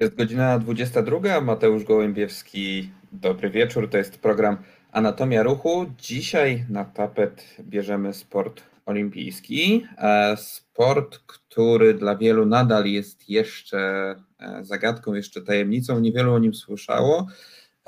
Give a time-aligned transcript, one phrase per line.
[0.00, 1.40] Jest godzina 22.
[1.40, 2.90] Mateusz Gołębiewski.
[3.12, 3.90] Dobry wieczór.
[3.90, 4.56] To jest program
[4.92, 5.86] Anatomia Ruchu.
[5.98, 9.86] Dzisiaj na tapet bierzemy sport olimpijski.
[9.98, 16.00] E, sport, który dla wielu nadal jest jeszcze e, zagadką, jeszcze tajemnicą.
[16.00, 17.26] Niewielu o nim słyszało.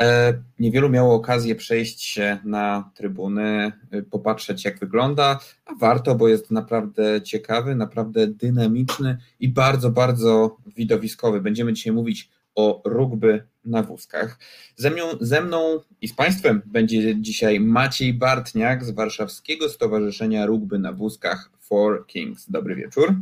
[0.01, 3.73] E, niewielu miało okazję przejść się na trybuny,
[4.11, 11.41] popatrzeć jak wygląda, a warto, bo jest naprawdę ciekawy, naprawdę dynamiczny i bardzo, bardzo widowiskowy.
[11.41, 14.39] Będziemy dzisiaj mówić o rugby na wózkach.
[14.77, 20.79] Ze mną, ze mną i z Państwem będzie dzisiaj Maciej Bartniak z Warszawskiego Stowarzyszenia Rugby
[20.79, 22.51] na Wózkach for Kings.
[22.51, 23.15] Dobry wieczór.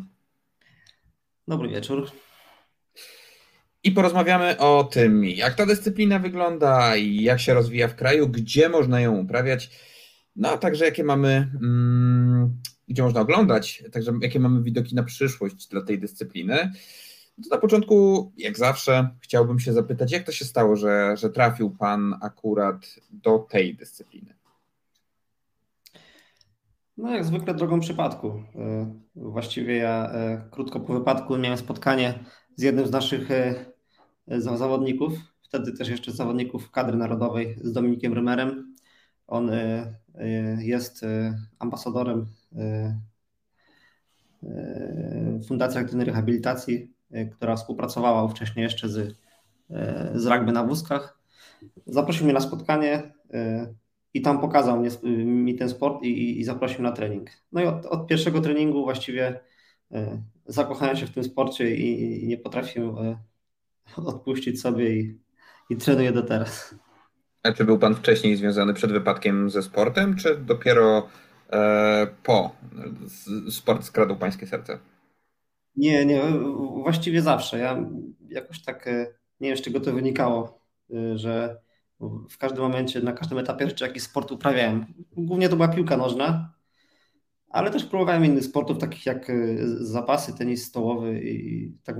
[1.48, 2.10] Dobry wieczór.
[3.88, 9.00] I porozmawiamy o tym, jak ta dyscyplina wygląda, jak się rozwija w kraju, gdzie można
[9.00, 9.70] ją uprawiać,
[10.36, 15.68] no a także jakie mamy, mm, gdzie można oglądać, także jakie mamy widoki na przyszłość
[15.68, 16.72] dla tej dyscypliny.
[17.42, 21.70] To na początku, jak zawsze, chciałbym się zapytać, jak to się stało, że, że trafił
[21.70, 24.34] Pan akurat do tej dyscypliny?
[26.96, 28.28] No, jak zwykle drogą przypadku.
[28.28, 32.24] E, właściwie ja e, krótko po wypadku miałem spotkanie
[32.56, 33.77] z jednym z naszych e,
[34.28, 35.12] zawodników,
[35.42, 38.74] wtedy też jeszcze zawodników kadry narodowej z Dominikiem Rymerem.
[39.26, 39.50] On
[40.58, 41.04] jest
[41.58, 42.26] ambasadorem
[45.48, 49.16] Fundacji Aktywnej Rehabilitacji E, która współpracowała wcześniej jeszcze z,
[49.70, 51.18] e, z rugby na wózkach.
[51.86, 53.74] Zaprosił mnie na spotkanie e,
[54.14, 54.90] i tam pokazał mnie,
[55.24, 57.30] mi ten sport i, i zaprosił na trening.
[57.52, 59.40] No i od, od, pierwszego treningu właściwie
[60.46, 62.94] zakochałem się w tym sporcie i, i nie potrafię
[63.96, 65.18] odpuścić sobie i,
[65.70, 66.74] i trenuję do teraz.
[67.42, 71.08] A czy był Pan wcześniej związany przed wypadkiem ze sportem, czy dopiero
[71.52, 72.56] e, po
[73.50, 74.78] sport skradł Pańskie serce?
[75.76, 76.22] Nie, nie,
[76.82, 77.58] właściwie zawsze.
[77.58, 77.84] Ja
[78.28, 79.06] jakoś tak, e,
[79.40, 80.60] nie wiem z czego to wynikało,
[80.94, 81.60] e, że
[82.30, 84.86] w każdym momencie, na każdym etapie rzeczy jakiś sport uprawiałem.
[85.16, 86.54] Głównie to była piłka nożna,
[87.50, 89.34] ale też próbowałem innych sportów, takich jak e,
[89.80, 91.96] zapasy, tenis stołowy i tak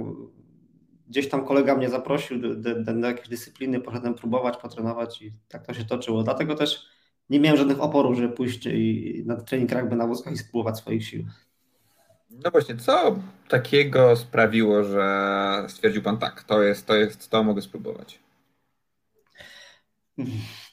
[1.09, 5.67] gdzieś tam kolega mnie zaprosił do, do, do jakiejś dyscypliny, poszedłem próbować, potrenować i tak
[5.67, 6.23] to się toczyło.
[6.23, 6.87] Dlatego też
[7.31, 11.07] nie miałem żadnych oporów, żeby pójść i na trening rugby na wózkach i spróbować swoich
[11.07, 11.25] sił.
[12.31, 13.19] No właśnie, co
[13.49, 18.19] takiego sprawiło, że stwierdził Pan tak, to jest, to jest, to mogę spróbować?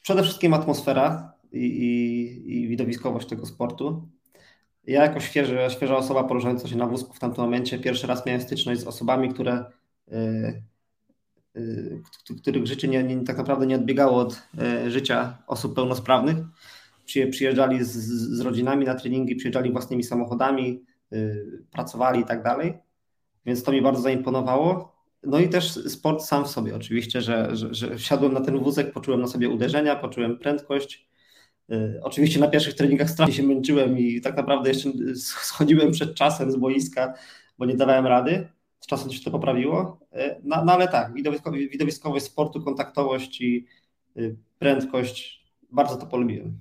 [0.02, 4.08] Przede wszystkim atmosfera i, i, i widowiskowość tego sportu.
[4.86, 8.40] Ja jako świeży, świeża osoba poruszająca się na wózku w tamtym momencie pierwszy raz miałem
[8.40, 9.64] styczność z osobami, które,
[12.40, 16.36] których życie nie, nie, tak naprawdę nie odbiegało od yy, życia osób pełnosprawnych.
[17.30, 17.90] Przyjeżdżali z,
[18.36, 20.84] z rodzinami na treningi, przyjeżdżali własnymi samochodami,
[21.72, 22.74] pracowali i tak dalej.
[23.46, 24.96] Więc to mi bardzo zaimponowało.
[25.22, 28.92] No i też sport sam w sobie, oczywiście, że, że, że wsiadłem na ten wózek,
[28.92, 31.08] poczułem na sobie uderzenia, poczułem prędkość.
[32.02, 36.56] Oczywiście na pierwszych treningach strasznie się męczyłem i tak naprawdę jeszcze schodziłem przed czasem z
[36.56, 37.14] boiska,
[37.58, 38.48] bo nie dawałem rady.
[38.86, 39.98] Z czasem się to poprawiło.
[40.16, 43.66] Y, no, no ale tak, widowiskowość, widowiskowość sportu, kontaktowość i
[44.58, 46.58] prędkość, bardzo to polubiłem.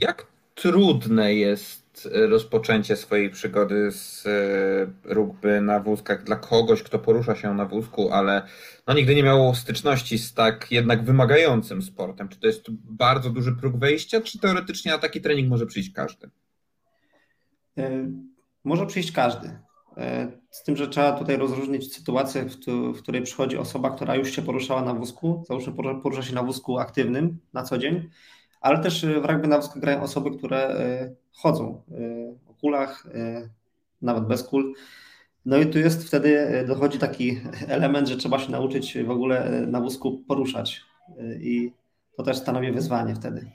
[0.00, 7.34] Jak trudne jest rozpoczęcie swojej przygody z e, rugby na wózkach dla kogoś, kto porusza
[7.36, 8.42] się na wózku, ale
[8.86, 12.28] no, nigdy nie miał styczności z tak jednak wymagającym sportem.
[12.28, 16.30] Czy to jest bardzo duży próg wejścia, czy teoretycznie na taki trening może przyjść każdy?
[17.78, 18.10] E,
[18.64, 19.63] może przyjść każdy.
[19.96, 22.46] E, z tym, że trzeba tutaj rozróżnić sytuację,
[22.94, 25.72] w której przychodzi osoba, która już się poruszała na wózku, załóżmy
[26.02, 28.08] porusza się na wózku aktywnym na co dzień,
[28.60, 30.76] ale też w rugby na wózku grają osoby, które
[31.32, 33.06] chodzą y, o kulach,
[34.02, 34.74] nawet bez kul.
[35.44, 39.80] No i tu jest wtedy, dochodzi taki element, że trzeba się nauczyć w ogóle na
[39.80, 40.82] wózku poruszać
[41.40, 41.72] i
[42.16, 43.50] to też stanowi wyzwanie wtedy.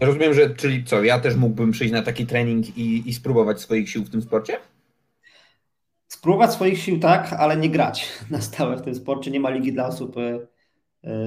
[0.00, 3.90] Rozumiem, że czyli co, ja też mógłbym przyjść na taki trening i, i spróbować swoich
[3.90, 4.56] sił w tym sporcie?
[6.08, 9.30] Spróbować swoich sił tak, ale nie grać na stałe w tym sporcie.
[9.30, 10.16] Nie ma ligi dla osób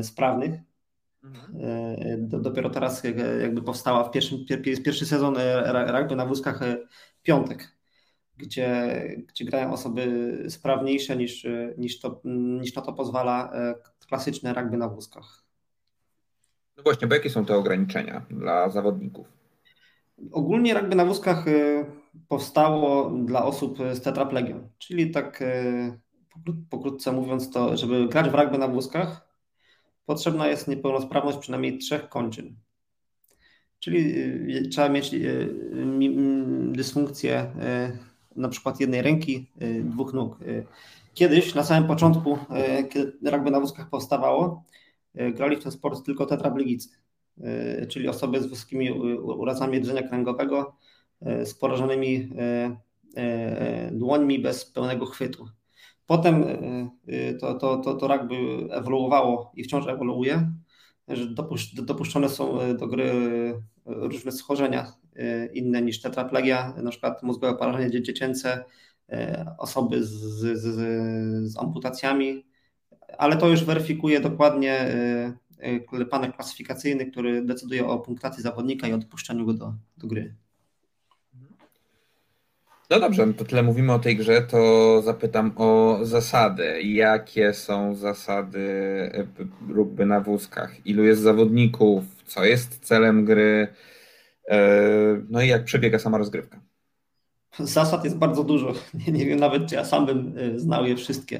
[0.02, 0.60] sprawnych.
[1.60, 3.04] E, dopiero teraz
[3.42, 6.78] jakby powstała w pierwszym, pierwszy sezon e, rugby na wózkach e,
[7.24, 7.78] piątek,
[8.38, 11.48] gdzie, gdzie grają osoby sprawniejsze niż,
[11.78, 13.52] niż, to, niż na to pozwala
[14.08, 15.44] klasyczne rugby na wózkach.
[16.78, 19.28] No właśnie, bo jakie są te ograniczenia dla zawodników?
[20.32, 21.46] Ogólnie rugby na wózkach
[22.28, 25.44] powstało dla osób z tetraplegią, czyli tak
[26.70, 29.30] pokrótce mówiąc to, żeby grać w rugby na wózkach,
[30.06, 32.56] potrzebna jest niepełnosprawność przynajmniej trzech kończyn.
[33.80, 34.20] Czyli
[34.58, 35.50] y, trzeba mieć y,
[36.72, 37.52] dysfunkcję
[38.36, 39.52] na przykład jednej ręki,
[39.84, 40.38] dwóch nóg.
[41.14, 42.38] Kiedyś, na samym początku,
[42.90, 44.64] kiedy rugby na wózkach powstawało,
[45.16, 46.90] grali w ten sport tylko tetraplegicy,
[47.90, 48.92] czyli osoby z wysokimi
[49.22, 50.76] urazami rdzenia kręgowego,
[51.22, 52.30] z porażonymi
[53.92, 55.48] dłońmi bez pełnego chwytu.
[56.06, 56.46] Potem
[57.40, 58.36] to, to, to, to rugby
[58.72, 60.52] ewoluowało i wciąż ewoluuje
[61.10, 61.28] że
[61.74, 67.58] dopuszczone są e, do gry e, różne schorzenia e, inne niż tetraplegia, na przykład mózgowe
[67.58, 68.66] porażenie dziecięce,
[69.58, 70.62] osoby z, z,
[71.52, 72.46] z amputacjami,
[73.18, 74.96] ale to już weryfikuje dokładnie
[76.10, 80.36] panel klasyfikacyjny, który decyduje o punktacji zawodnika i odpuszczeniu go do, do gry.
[82.90, 86.82] No dobrze, no to tyle mówimy o tej grze, to zapytam o zasady.
[86.82, 88.60] Jakie są zasady
[89.14, 89.26] e,
[89.74, 90.86] rugby na wózkach?
[90.86, 92.04] Ilu jest zawodników?
[92.26, 93.68] Co jest celem gry?
[94.50, 94.58] E,
[95.30, 96.60] no i jak przebiega sama rozgrywka?
[97.60, 98.74] Zasad jest bardzo dużo.
[99.08, 101.40] Nie, nie wiem nawet, czy ja sam bym e, znał je wszystkie.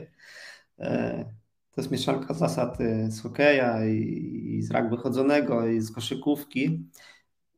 [1.72, 6.90] To jest mieszanka zasad z hokeja i z rugby chodzonego i z koszykówki.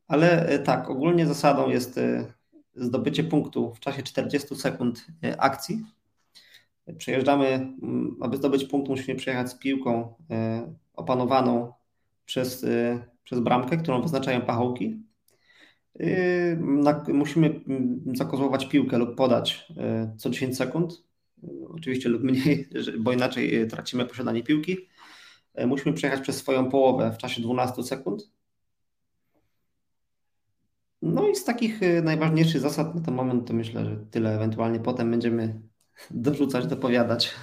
[0.08, 2.00] Ale tak, ogólnie zasadą jest
[2.74, 5.84] zdobycie punktu w czasie 40 sekund e, akcji.
[6.98, 7.72] Przejeżdżamy,
[8.20, 11.72] aby zdobyć punkt, musimy przejechać z piłką e, opanowaną
[12.26, 15.02] przez, e, przez bramkę, którą wyznaczają pachołki.
[17.08, 17.60] Musimy
[18.14, 19.66] zakozłować piłkę lub podać
[20.16, 21.04] co 10 sekund,
[21.68, 22.68] oczywiście lub mniej,
[23.04, 24.76] bo inaczej tracimy posiadanie piłki.
[25.66, 28.30] Musimy przejechać przez swoją połowę w czasie 12 sekund
[31.02, 34.34] no i z takich y, najważniejszych zasad na ten moment to myślę, że tyle.
[34.34, 35.60] Ewentualnie potem będziemy
[36.10, 37.34] dorzucać, dopowiadać.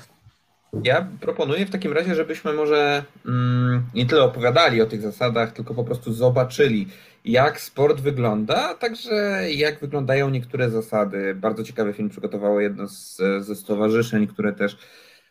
[0.84, 5.74] Ja proponuję w takim razie, żebyśmy może mm, nie tyle opowiadali o tych zasadach, tylko
[5.74, 6.88] po prostu zobaczyli,
[7.26, 11.36] jak sport wygląda, także jak wyglądają niektóre zasady.
[11.36, 14.78] Bardzo ciekawy film przygotowało jedno z, ze stowarzyszeń, które też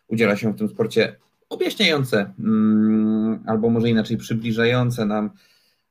[0.08, 1.16] udziela się w tym sporcie,
[1.48, 5.30] objaśniające, mm, albo może inaczej przybliżające nam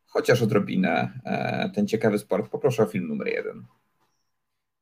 [0.07, 2.51] chociaż odrobinę e, ten ciekawy sport.
[2.51, 3.65] Poproszę o film numer jeden.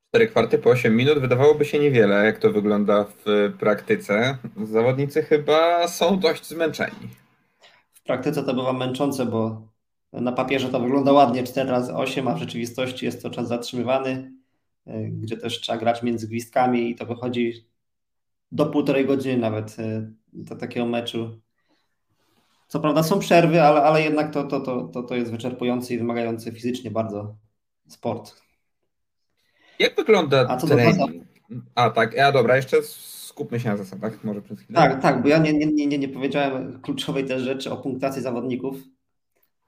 [0.10, 4.38] 4 kwarty po 8 minut wydawałoby się niewiele, jak to wygląda w praktyce.
[4.63, 7.10] Zawodnicy chyba są dość zmęczeni.
[7.94, 9.68] W praktyce to bywa męczące, bo
[10.13, 14.31] na papierze to wygląda ładnie 4 razy 8, a w rzeczywistości jest to czas zatrzymywany,
[14.88, 17.68] e, gdzie też trzeba grać między gwizdkami i to wychodzi
[18.51, 21.42] do półtorej godziny nawet e, do takiego meczu
[22.68, 26.52] co prawda są przerwy, ale, ale jednak to, to, to, to, jest wyczerpujący i wymagający
[26.52, 27.36] fizycznie bardzo
[27.88, 28.42] sport.
[29.80, 31.12] Jak wygląda A co trening?
[31.76, 34.80] A tak, a dobra, jeszcze skupmy się na zasadach może przez chwilę.
[34.80, 38.78] Tak, tak, bo ja nie, nie, nie, nie powiedziałem kluczowej też rzeczy o punktacji zawodników,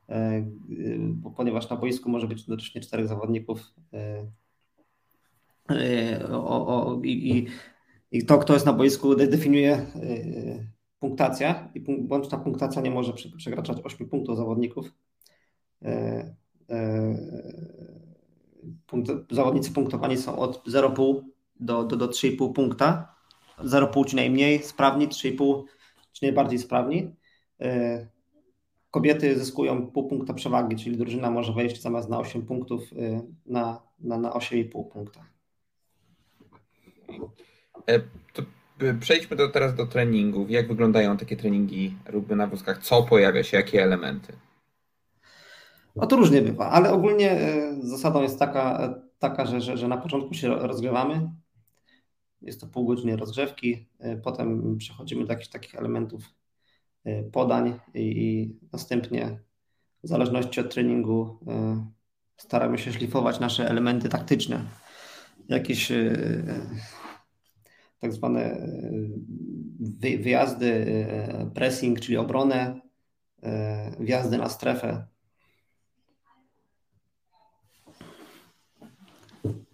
[0.10, 0.46] e,
[1.10, 4.26] bo ponieważ na boisku może być jednocześnie czterech zawodników e,
[5.72, 7.48] e, o, o, i,
[8.12, 9.86] i to, kto jest na boisku, definiuje
[11.00, 14.94] punktacja i bądź ta punktacja nie może przekraczać 8 punktów zawodników.
[15.82, 16.36] E,
[16.70, 17.18] e,
[19.32, 21.22] zawodnicy punktowani są od 0,5
[21.60, 23.16] do, do, do 3,5 punkta.
[23.60, 25.64] 0,5 ci najmniej sprawni, 3,5
[26.14, 27.16] ci najbardziej sprawni.
[27.62, 28.08] E,
[28.92, 32.82] kobiety zyskują pół punkta przewagi, czyli drużyna może wejść zamiast na 8 punktów
[33.46, 35.26] na, na, na 8,5 punkta.
[38.34, 38.44] To
[39.00, 40.52] Przejdźmy do, teraz do treningów.
[40.52, 42.84] Jak wyglądają takie treningi rugby na wózkach?
[42.84, 43.58] Co pojawia się?
[43.58, 44.34] Jakie elementy?
[45.96, 49.98] No to różnie bywa, ale ogólnie e, zasadą jest taka, taka że, że, że na
[49.98, 51.30] początku się rozgrywamy.
[52.42, 56.24] Jest to pół godziny rozgrzewki, e, potem przechodzimy do jakichś takich elementów
[57.32, 59.40] podań i, i następnie
[60.04, 61.40] w zależności od treningu
[62.38, 64.64] staramy się szlifować nasze elementy taktyczne.
[65.50, 65.92] Jakieś
[68.00, 68.42] tak zwane
[70.02, 72.82] e, wyjazdy, e, pressing, czyli obronę,
[73.44, 75.06] e, wjazdy na strefę.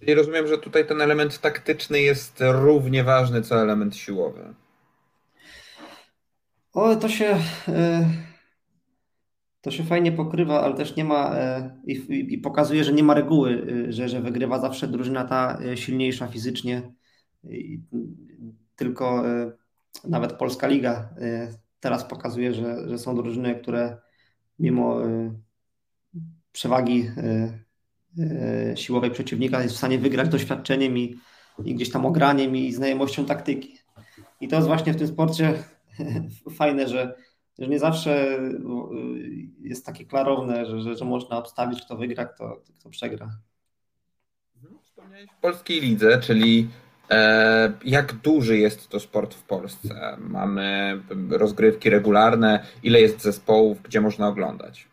[0.02, 4.54] I rozumiem, że tutaj ten element taktyczny jest równie ważny co element siłowy.
[6.74, 7.38] O, to się,
[9.62, 11.36] to się fajnie pokrywa, ale też nie ma
[11.88, 16.94] i, i pokazuje, że nie ma reguły, że, że wygrywa zawsze drużyna ta silniejsza fizycznie
[18.76, 19.52] tylko e,
[20.04, 23.98] nawet Polska Liga e, teraz pokazuje, że, że są drużyny, które
[24.60, 25.34] mimo e,
[26.52, 27.10] przewagi
[28.76, 31.16] siłowej przeciwnika jest w stanie wygrać doświadczeniem i,
[31.66, 33.78] i gdzieś tam ograniem i znajomością taktyki.
[34.42, 35.64] I to jest właśnie w tym sporcie
[36.58, 37.16] fajne, że,
[37.60, 38.40] że nie zawsze
[39.62, 43.30] jest takie klarowne, że, że, że można obstawić, kto wygra, kto, kto przegra.
[44.82, 46.70] Wspomniałeś w polskiej lidze, czyli
[47.86, 50.18] jak duży jest to sport w Polsce?
[50.20, 54.88] Mamy rozgrywki regularne, ile jest zespołów, gdzie można oglądać?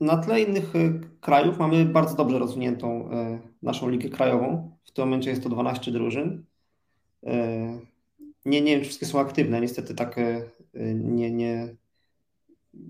[0.00, 4.76] Na tle innych y, krajów mamy bardzo dobrze rozwiniętą y, naszą ligę krajową.
[4.84, 6.44] W tym momencie jest to 12 drużyn.
[8.44, 9.60] Nie, nie wiem, czy wszystkie są aktywne.
[9.60, 10.16] Niestety tak
[10.94, 11.74] nie, nie,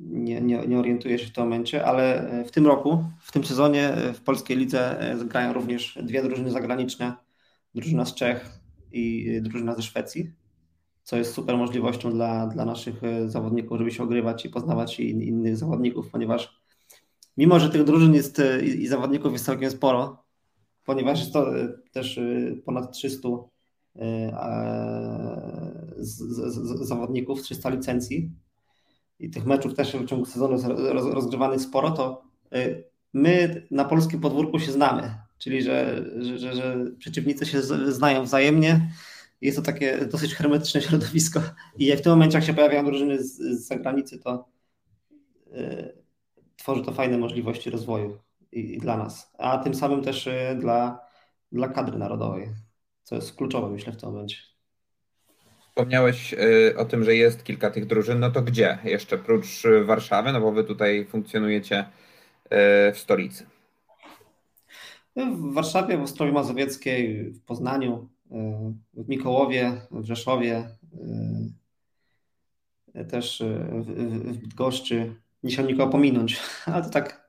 [0.00, 3.96] nie, nie, nie orientuję się w tym momencie, ale w tym roku, w tym sezonie
[4.14, 7.14] w polskiej lidze grają również dwie drużyny zagraniczne.
[7.74, 8.60] Drużyna z Czech
[8.92, 10.32] i drużyna ze Szwecji,
[11.02, 16.10] co jest super możliwością dla, dla naszych zawodników, żeby się ogrywać i poznawać innych zawodników,
[16.10, 16.60] ponieważ
[17.36, 20.24] mimo że tych drużyn jest e, i zawodników jest całkiem sporo,
[20.84, 23.28] ponieważ jest to e, też e, ponad 300
[26.80, 28.30] zawodników, 300 licencji
[29.18, 30.66] i tych meczów też w ciągu sezonu jest
[31.14, 32.22] rozgrywanych sporo, to
[33.12, 36.04] my na polskim podwórku się znamy, czyli że,
[36.36, 38.90] że, że przeciwnicy się znają wzajemnie.
[39.40, 41.40] Jest to takie dosyć hermetyczne środowisko
[41.78, 44.48] i w tym momencie, jak się pojawiają drużyny z, z zagranicy, to
[46.56, 48.18] tworzy to fajne możliwości rozwoju
[48.52, 51.00] i, i dla nas, a tym samym też y, dla,
[51.52, 52.48] dla kadry narodowej,
[53.02, 54.36] co jest kluczowe, myślę, w tym momencie.
[55.76, 58.78] Wspomniałeś y, o tym, że jest kilka tych drużyn, no to gdzie?
[58.84, 63.46] Jeszcze prócz Warszawy, no bo wy tutaj funkcjonujecie y, w stolicy.
[65.16, 68.08] W Warszawie, w Ostrowie Mazowieckiej, w Poznaniu,
[68.94, 70.68] w Mikołowie, w Rzeszowie,
[73.10, 75.14] też w Bydgoszczy,
[75.48, 77.25] chciał nikogo pominąć, ale to tak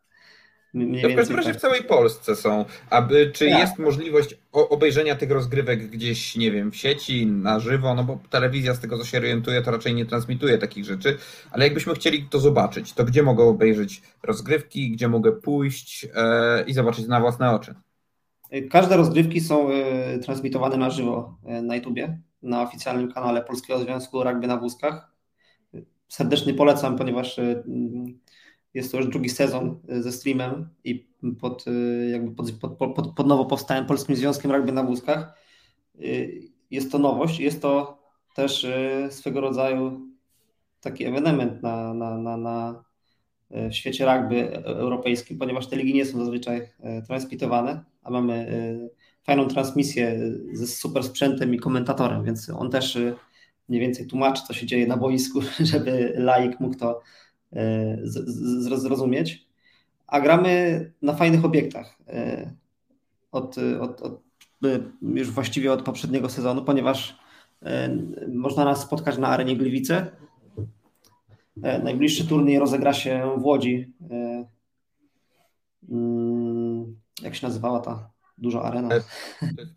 [0.73, 1.57] mniej to w każdym razie tak.
[1.57, 2.65] w całej Polsce są.
[2.89, 3.59] Aby, czy tak.
[3.59, 7.95] jest możliwość obejrzenia tych rozgrywek gdzieś, nie wiem, w sieci, na żywo?
[7.95, 11.17] No bo telewizja, z tego co się orientuje, to raczej nie transmituje takich rzeczy,
[11.51, 16.73] ale jakbyśmy chcieli to zobaczyć, to gdzie mogę obejrzeć rozgrywki, gdzie mogę pójść e, i
[16.73, 17.75] zobaczyć na własne oczy?
[18.71, 24.23] Każde rozgrywki są e, transmitowane na żywo e, na YouTubie, na oficjalnym kanale Polskiego Związku
[24.23, 25.17] Rugby na Wózkach
[26.07, 27.63] serdecznie polecam, ponieważ y,
[28.73, 31.07] jest to już drugi sezon y, ze streamem i
[31.39, 35.47] pod, y, jakby pod, pod, pod, pod nowo powstałym Polskim Związkiem Rugby na Wózkach.
[36.71, 38.03] Jest to nowość, jest to
[38.35, 38.67] też
[39.09, 40.01] swego rodzaju
[40.81, 42.83] taki ewenement na, na, na, na,
[43.49, 46.69] w świecie rugby europejskim, ponieważ te ligi nie są zazwyczaj
[47.07, 48.47] transmitowane, a mamy
[49.23, 50.19] fajną transmisję
[50.53, 52.97] ze super sprzętem i komentatorem, więc on też
[53.69, 57.03] mniej więcej tłumaczy, co się dzieje na boisku, żeby laik mógł to e,
[58.77, 59.47] zrozumieć.
[60.07, 61.95] A gramy na fajnych obiektach.
[62.07, 62.51] E,
[63.31, 64.21] od, od, od,
[65.01, 67.19] już właściwie od poprzedniego sezonu, ponieważ
[67.63, 67.89] e,
[68.27, 70.11] można nas spotkać na arenie Gliwice.
[71.83, 73.93] Najbliższy turniej rozegra się w Łodzi.
[75.89, 78.89] Mm, jak się nazywała ta duża arena?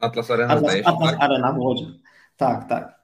[0.01, 0.55] Atlas Arena.
[0.55, 1.23] Atlas, Atlas tak?
[1.23, 2.01] Arena w Łodzi.
[2.37, 3.00] Tak, tak.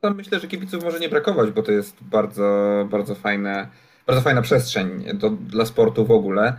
[0.00, 3.68] Tam myślę, że kibiców może nie brakować, bo to jest bardzo, bardzo fajne,
[4.06, 6.58] bardzo fajna przestrzeń do, dla sportu w ogóle.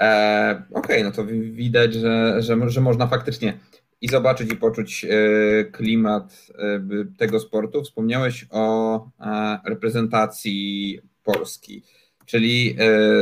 [0.00, 3.58] E, Okej, okay, no to widać, że, że, że można faktycznie
[4.00, 6.80] i zobaczyć i poczuć e, klimat e,
[7.18, 7.82] tego sportu.
[7.82, 11.82] Wspomniałeś o e, reprezentacji Polski,
[12.26, 12.76] czyli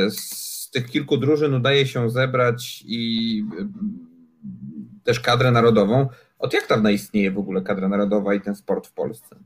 [0.08, 3.44] z tych kilku drużyn udaje się zebrać i
[5.04, 6.08] też kadrę narodową.
[6.38, 9.36] Od jak dawna istnieje w ogóle kadra narodowa i ten sport w Polsce?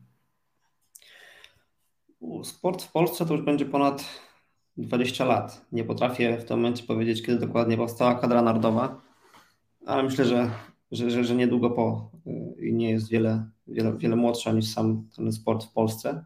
[2.45, 4.05] Sport w Polsce to już będzie ponad
[4.77, 5.67] 20 lat.
[5.73, 9.01] Nie potrafię w tym momencie powiedzieć, kiedy dokładnie powstała kadra narodowa,
[9.87, 10.51] ale myślę, że,
[10.93, 15.09] że, że, że niedługo po y, i nie jest wiele, wiele, wiele młodsza niż sam
[15.17, 16.25] ten sport w Polsce.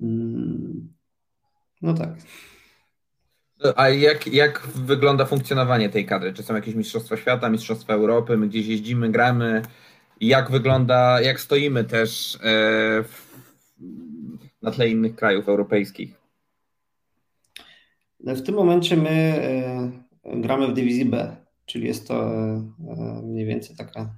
[0.00, 0.92] Mm,
[1.82, 2.16] no tak.
[3.76, 6.32] A jak, jak wygląda funkcjonowanie tej kadry?
[6.32, 8.36] Czy są jakieś Mistrzostwa Świata, Mistrzostwa Europy?
[8.36, 9.62] My gdzieś jeździmy, gramy?
[10.20, 12.38] Jak wygląda, jak stoimy też e,
[13.02, 13.26] w,
[14.66, 16.14] na tle innych krajów europejskich?
[18.20, 22.62] W tym momencie my e, gramy w dywizji B, czyli jest to e,
[23.22, 24.14] mniej więcej taka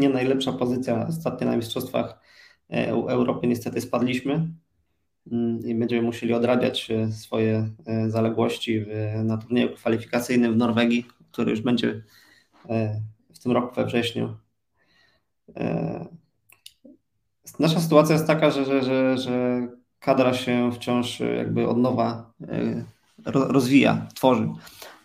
[0.00, 1.06] nie, najlepsza pozycja.
[1.06, 2.20] Ostatnio na Mistrzostwach
[3.08, 4.48] Europy niestety spadliśmy
[5.32, 8.84] Mm, i będziemy musieli odrabiać e, swoje e, zaległości
[9.24, 12.02] na turnieju kwalifikacyjnym w Norwegii, który już będzie
[12.68, 13.00] e,
[13.34, 14.36] w tym roku we wrześniu.
[17.58, 19.68] Nasza sytuacja jest taka, że, że, że, że
[20.00, 22.32] kadra się wciąż jakby od nowa
[23.24, 24.48] rozwija, tworzy,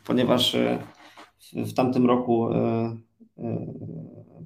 [0.06, 0.56] ponieważ
[1.54, 2.50] w tamtym roku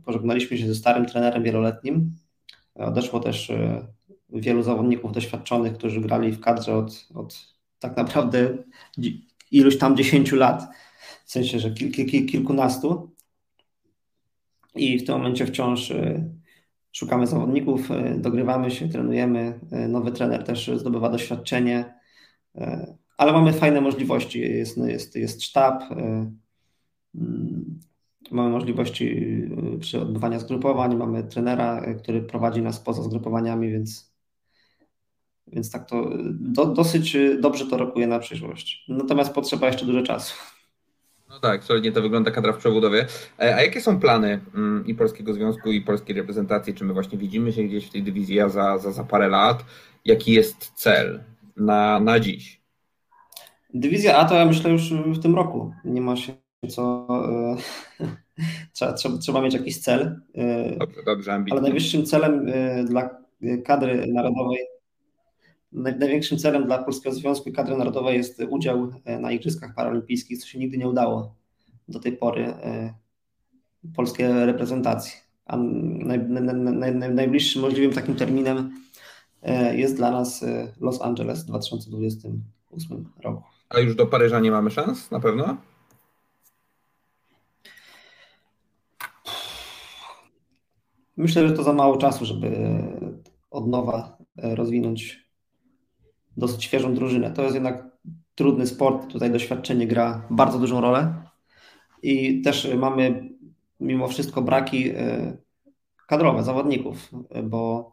[0.05, 2.11] pożegnaliśmy się ze starym trenerem wieloletnim.
[2.75, 3.51] Odeszło też
[4.29, 8.57] wielu zawodników doświadczonych, którzy grali w kadrze od, od tak naprawdę
[9.51, 10.67] iluś tam dziesięciu lat,
[11.25, 13.11] w sensie, że kil, kil, kilkunastu.
[14.75, 15.93] I w tym momencie wciąż
[16.97, 19.59] szukamy zawodników, dogrywamy się, trenujemy.
[19.89, 21.93] Nowy trener też zdobywa doświadczenie,
[23.17, 24.39] ale mamy fajne możliwości.
[24.39, 27.79] Jest, jest, jest sztab, mm,
[28.31, 29.31] mamy możliwości
[29.79, 34.13] przy odbywania zgrupowań, mamy trenera, który prowadzi nas poza zgrupowaniami, więc
[35.47, 38.85] więc tak to do, dosyć dobrze to rokuje na przyszłość.
[38.87, 40.35] Natomiast potrzeba jeszcze dużo czasu.
[41.29, 43.05] No tak, solidnie to wygląda kadra w przebudowie.
[43.39, 46.74] E, a jakie są plany mm, i Polskiego Związku, i polskiej reprezentacji?
[46.74, 49.65] Czy my właśnie widzimy się gdzieś w tej dywizji za, za, za parę lat?
[50.05, 51.24] Jaki jest cel
[51.55, 52.62] na, na dziś?
[53.74, 55.74] Dywizja A to ja myślę już w tym roku.
[55.86, 56.34] Nie ma się
[56.69, 57.07] co.
[58.00, 58.05] E,
[58.74, 60.22] trzeba, trzeba, trzeba mieć jakiś cel.
[60.36, 61.60] E, dobrze, dobrze, ambitnie.
[61.60, 62.51] Ale najwyższym celem
[62.86, 63.10] dla
[63.65, 64.60] kadry narodowej
[65.71, 70.59] Największym celem dla Polskiego Związku Kadry Narodowej jest udział e, na Igrzyskach Paralimpijskich, co się
[70.59, 71.36] nigdy nie udało
[71.88, 72.93] do tej pory e,
[73.95, 75.13] polskiej reprezentacji.
[75.45, 76.55] A naj, naj,
[76.93, 78.71] naj, najbliższym możliwym takim terminem
[79.41, 80.45] e, jest dla nas
[80.79, 83.43] Los Angeles w 2028 roku.
[83.69, 85.57] A już do Paryża nie mamy szans na pewno?
[91.17, 92.51] Myślę, że to za mało czasu, żeby
[93.51, 95.26] od nowa rozwinąć
[96.38, 97.32] dosyć świeżą drużynę.
[97.32, 97.88] To jest jednak
[98.36, 101.13] trudny sport, tutaj doświadczenie gra bardzo dużą rolę
[102.03, 103.29] i też mamy
[103.79, 105.38] mimo wszystko braki e,
[106.08, 107.12] kadrowe zawodników,
[107.44, 107.91] bo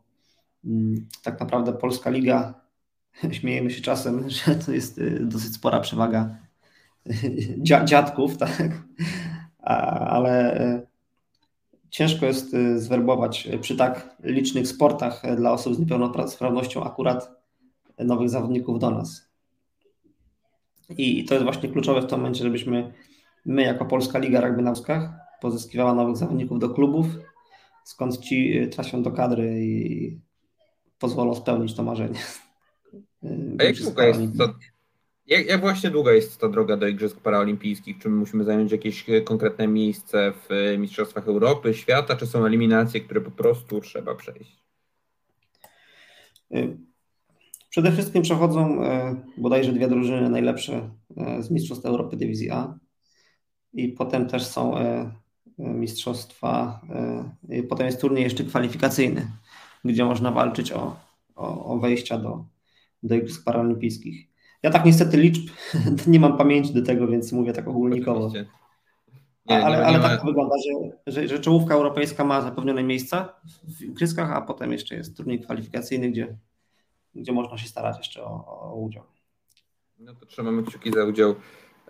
[0.65, 2.55] mm, tak naprawdę Polska Liga,
[3.33, 6.37] śmiejemy się czasem, że to jest e, dosyć spora przewaga
[7.85, 8.83] dziadków, tak?
[9.59, 10.87] ale e,
[11.91, 17.34] ciężko jest zwerbować przy tak licznych sportach dla osób z niepełnosprawnością akurat
[17.99, 19.31] nowych zawodników do nas.
[20.99, 22.93] I to jest właśnie kluczowe w tym momencie, żebyśmy
[23.47, 24.73] my, jako Polska Liga Rugby na
[25.41, 27.07] pozyskiwała nowych zawodników do klubów,
[27.85, 30.19] skąd ci y, trafią do kadry i
[30.99, 32.21] pozwolą spełnić to marzenie.
[33.59, 34.21] A jak długa jest
[35.27, 37.99] jak, jak, właśnie długa jest ta droga do Igrzysk Paraolimpijskich?
[37.99, 42.45] Czy my musimy zająć jakieś y, konkretne miejsce w y, Mistrzostwach Europy, świata, czy są
[42.45, 44.65] eliminacje, które po prostu trzeba przejść?
[47.75, 52.79] Przede wszystkim przechodzą e, bodajże dwie drużyny najlepsze e, z Mistrzostw Europy Dywizji A
[53.73, 55.13] i potem też są e,
[55.59, 56.81] mistrzostwa,
[57.69, 59.27] potem jest turniej jeszcze kwalifikacyjny,
[59.85, 60.97] gdzie można walczyć o,
[61.35, 62.45] o, o wejścia do,
[63.03, 64.27] do Igrzysk Paralimpijskich.
[64.63, 65.51] Ja tak niestety liczb
[66.07, 68.29] nie mam pamięci do tego, więc mówię tak ogólnikowo.
[68.35, 68.47] Nie,
[69.47, 73.41] nie, ale, nie ale tak to wygląda, że, że, że czołówka europejska ma zapewnione miejsca
[73.79, 76.37] w igrzyskach, a potem jeszcze jest turniej kwalifikacyjny, gdzie
[77.15, 79.05] gdzie można się starać jeszcze o, o udział.
[79.99, 81.35] No to trzymamy kciuki za udział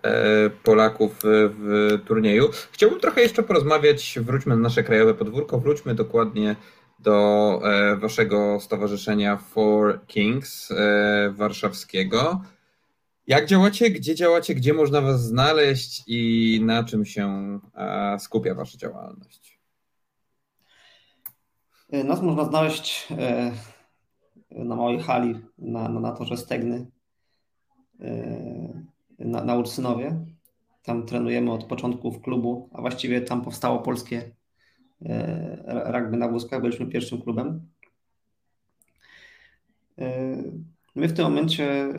[0.03, 2.49] e, Polaków w turnieju.
[2.71, 6.55] Chciałbym trochę jeszcze porozmawiać, wróćmy na nasze krajowe podwórko, wróćmy dokładnie
[6.99, 12.41] do e, waszego stowarzyszenia Four Kings e, warszawskiego.
[13.27, 17.59] Jak działacie, gdzie działacie, gdzie można was znaleźć i na czym się
[18.19, 19.59] skupia wasza działalność?
[21.89, 23.07] Nas można znaleźć
[24.51, 26.87] na małej hali na, na, na torze Stegny
[27.99, 28.83] e,
[29.19, 30.25] na, na Ursynowie.
[30.83, 34.31] Tam trenujemy od początku w klubu, a właściwie tam powstało polskie
[35.05, 36.61] e, rugby na wózkach.
[36.61, 37.69] Byliśmy pierwszym klubem.
[39.97, 40.37] E,
[40.95, 41.89] my w tym momencie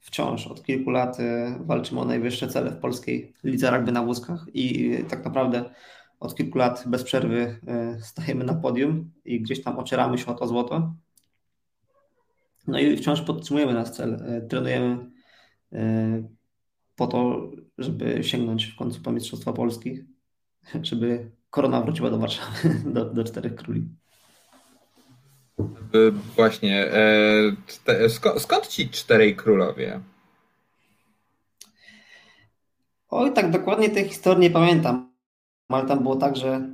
[0.00, 1.18] wciąż od kilku lat
[1.60, 5.64] walczymy o najwyższe cele w polskiej lidze rugby na wózkach i tak naprawdę
[6.20, 7.60] od kilku lat bez przerwy
[8.00, 10.94] stajemy na podium i gdzieś tam ocieramy się o to złoto.
[12.66, 14.14] No i wciąż podtrzymujemy nasz cel.
[14.14, 15.10] E, trenujemy
[15.72, 16.22] e,
[16.96, 20.04] po to, żeby sięgnąć w końcu po Mistrzostwa Polski,
[20.82, 23.88] żeby korona wróciła do Warszawy, do, do Czterech Króli.
[26.36, 30.00] Właśnie, e, skąd ci Czterej Królowie?
[33.10, 35.12] Oj, tak dokładnie tej historii nie pamiętam,
[35.68, 36.70] ale tam było tak, że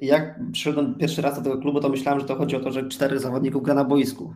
[0.00, 2.88] jak przyszedłem pierwszy raz do tego klubu, to myślałem, że to chodzi o to, że
[2.88, 4.34] czterech zawodników gra na boisku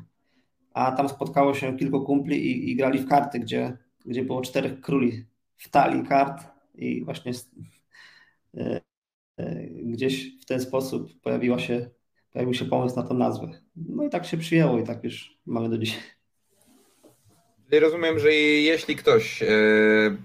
[0.79, 4.81] a tam spotkało się kilku kumpli i, i grali w karty, gdzie, gdzie było czterech
[4.81, 5.25] króli
[5.57, 7.33] w talii kart i właśnie
[8.57, 8.81] e,
[9.37, 11.91] e, gdzieś w ten sposób pojawiła się,
[12.33, 13.49] pojawił się pomysł na tą nazwę.
[13.77, 16.01] No i tak się przyjęło i tak już mamy do dzisiaj.
[17.73, 19.47] Rozumiem, że jeśli ktoś e,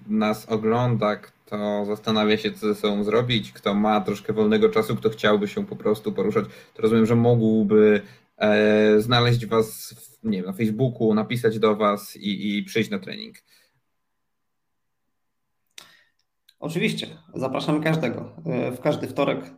[0.07, 5.09] nas ogląda, kto zastanawia się, co ze sobą zrobić, kto ma troszkę wolnego czasu, kto
[5.09, 8.01] chciałby się po prostu poruszać, to rozumiem, że mógłby
[8.97, 13.35] znaleźć Was nie wiem, na Facebooku, napisać do Was i, i przyjść na trening?
[16.59, 18.35] Oczywiście, zapraszamy każdego.
[18.45, 19.53] E, w każdy wtorek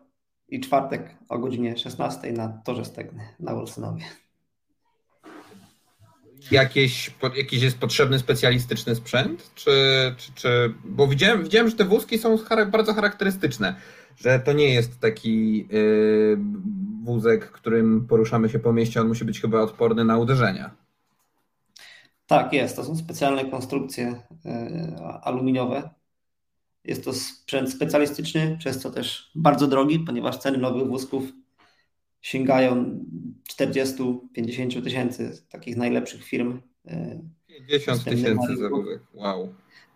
[0.49, 4.03] i czwartek o godzinie 16 na Torze Stegny na Olsynowie.
[6.51, 9.51] Jakieś, jakiś jest potrzebny specjalistyczny sprzęt?
[9.55, 9.71] Czy,
[10.17, 12.37] czy, czy, bo widziałem, widziałem, że te wózki są
[12.71, 13.75] bardzo charakterystyczne,
[14.15, 16.37] że to nie jest taki yy,
[17.03, 20.75] wózek, którym poruszamy się po mieście, on musi być chyba odporny na uderzenia.
[22.27, 22.75] Tak, jest.
[22.75, 24.51] To są specjalne konstrukcje yy,
[25.21, 25.89] aluminiowe.
[26.83, 31.23] Jest to sprzęt specjalistyczny, przez co też bardzo drogi, ponieważ ceny nowych wózków
[32.21, 32.99] sięgają
[33.59, 36.61] 40-50 tysięcy takich najlepszych firm.
[37.47, 39.53] 50 tysięcy za wózek, wow.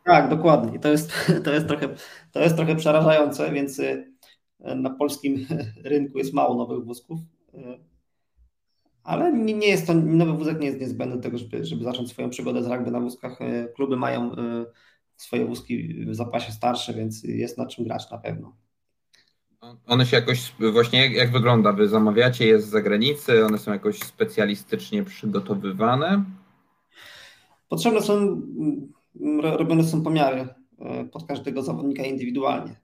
[0.09, 0.79] Tak, dokładnie.
[0.79, 1.89] To jest, to, jest trochę,
[2.31, 4.13] to jest trochę przerażające, więc y,
[4.59, 5.45] na polskim
[5.83, 7.19] rynku jest mało nowych wózków.
[7.53, 7.79] Y,
[9.03, 12.29] ale nie jest to, nowy wózek nie jest niezbędny do tego, żeby, żeby zacząć swoją
[12.29, 13.41] przygodę z rugby na wózkach.
[13.41, 14.35] Y, kluby mają
[15.17, 18.55] swoje wózki w zapasie starsze, więc jest na czym grać na pewno.
[19.85, 21.73] One się jakoś, właśnie jak, jak wygląda?
[21.73, 23.45] Wy zamawiacie je z zagranicy?
[23.45, 26.23] One są jakoś specjalistycznie przygotowywane?
[27.69, 28.41] Potrzebne są,
[29.41, 30.47] robione są pomiary
[30.79, 32.75] e, pod każdego zawodnika indywidualnie.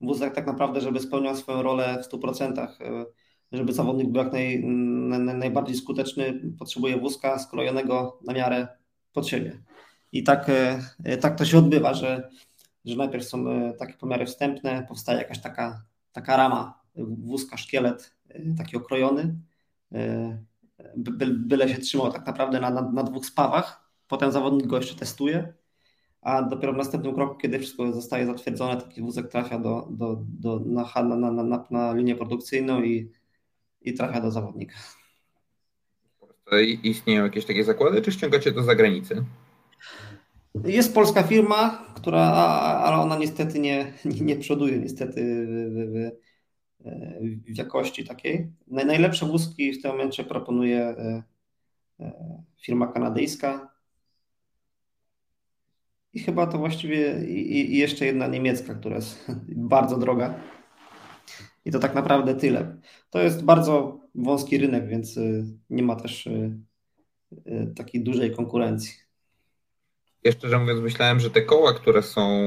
[0.00, 3.06] Wózek tak naprawdę, żeby spełniał swoją rolę w 100%, e,
[3.52, 4.62] żeby zawodnik był jak naj,
[5.18, 8.68] najbardziej skuteczny, potrzebuje wózka skrojonego na miarę
[9.12, 9.62] pod siebie.
[10.12, 10.50] I tak,
[11.04, 12.30] e, tak to się odbywa, że,
[12.84, 13.44] że najpierw są
[13.78, 18.14] takie pomiary wstępne, powstaje jakaś taka, taka rama, wózka, szkielet
[18.58, 19.36] taki okrojony,
[20.96, 23.79] by, byle się trzymał tak naprawdę na, na, na dwóch spawach.
[24.10, 25.52] Potem zawodnik go jeszcze testuje,
[26.22, 30.60] a dopiero w następnym kroku, kiedy wszystko zostaje zatwierdzone, taki wózek trafia do, do, do,
[30.66, 33.12] na, na, na, na, linię produkcyjną i,
[33.80, 34.74] i trafia do zawodnika.
[36.82, 39.24] Istnieją jakieś takie zakłady, czy ściągacie do zagranicy?
[40.64, 42.20] Jest polska firma, która,
[42.84, 46.10] ale ona niestety nie, nie przoduje niestety w, w,
[47.54, 48.52] w jakości takiej.
[48.66, 51.22] Najlepsze wózki w tym momencie proponuje e,
[52.00, 53.69] e, firma kanadyjska
[56.12, 59.26] i chyba to właściwie i, i jeszcze jedna niemiecka, która jest
[59.74, 60.34] bardzo droga.
[61.64, 62.76] I to tak naprawdę tyle.
[63.10, 65.20] To jest bardzo wąski rynek, więc e,
[65.70, 66.28] nie ma też
[67.76, 68.92] takiej dużej konkurencji.
[70.24, 72.40] Ja szczerze mówiąc myślałem, że te koła, które są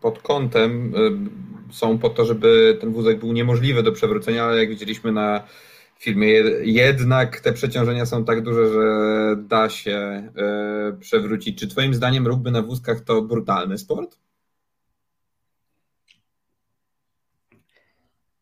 [0.00, 4.68] pod kątem, y, są po to, żeby ten wózek był niemożliwy do przewrócenia, ale jak
[4.68, 5.44] widzieliśmy na
[5.98, 6.28] filmie,
[6.62, 10.28] jednak te przeciążenia są tak duże, że da się
[10.92, 11.58] y, przewrócić.
[11.58, 14.18] Czy Twoim zdaniem rugby na wózkach to brutalny sport?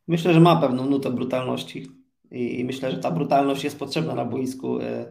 [0.09, 1.87] Myślę, że ma pewną nutę brutalności
[2.31, 5.07] i myślę, że ta brutalność jest potrzebna na boisku y,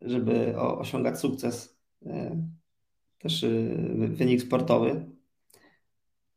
[0.00, 2.42] żeby osiągać sukces, e,
[3.18, 3.48] też e,
[4.08, 5.04] wynik sportowy,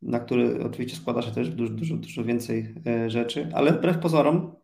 [0.02, 4.56] na który oczywiście składa się też dużo, dużo, dużo więcej e, rzeczy, ale wbrew pozorom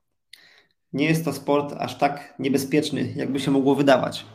[0.94, 4.26] nie jest to sport aż tak niebezpieczny, jakby się mogło wydawać.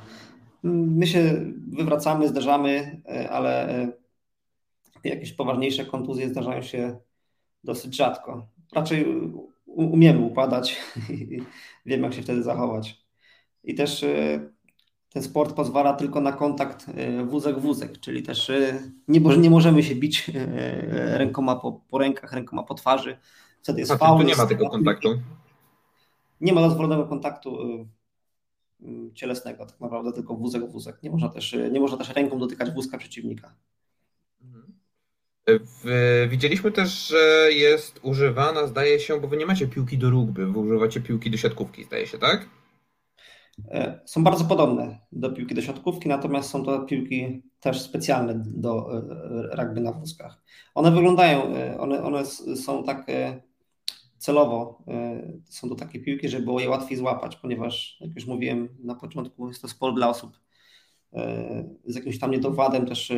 [0.62, 3.88] My się wywracamy, zdarzamy, ale
[5.04, 6.96] jakieś poważniejsze kontuzje zdarzają się
[7.64, 8.46] dosyć rzadko.
[8.72, 9.06] Raczej
[9.66, 11.42] umiemy upadać i
[11.86, 13.02] wiemy, jak się wtedy zachować.
[13.64, 14.04] I też
[15.12, 16.86] ten sport pozwala tylko na kontakt
[17.26, 18.52] wózek-wózek, czyli też
[19.08, 20.30] nie, nie możemy się bić
[20.92, 23.18] rękoma po, po rękach, rękoma po twarzy.
[23.62, 24.20] Wtedy jest faul.
[24.20, 25.20] Tu nie ma tego kontaktu.
[26.40, 27.58] Nie ma dozwolonego kontaktu
[29.14, 30.92] cielesnego, tak naprawdę tylko wózek-wózek.
[31.02, 33.54] Nie można też, nie można też ręką dotykać wózka przeciwnika.
[35.46, 40.46] W, widzieliśmy też, że jest używana, zdaje się, bo wy nie macie piłki do rugby,
[40.46, 42.48] wy używacie piłki do siatkówki, zdaje się, tak?
[43.70, 48.98] E, są bardzo podobne do piłki do siatkówki, natomiast są to piłki też specjalne do
[48.98, 50.42] e, rugby na wózkach.
[50.74, 53.06] One wyglądają, e, one, one są tak
[54.18, 54.84] celowo,
[55.48, 59.48] są to takie piłki, żeby było je łatwiej złapać, ponieważ jak już mówiłem na początku,
[59.48, 60.38] jest to sport dla osób
[61.84, 63.12] z jakimś tam niedowadem też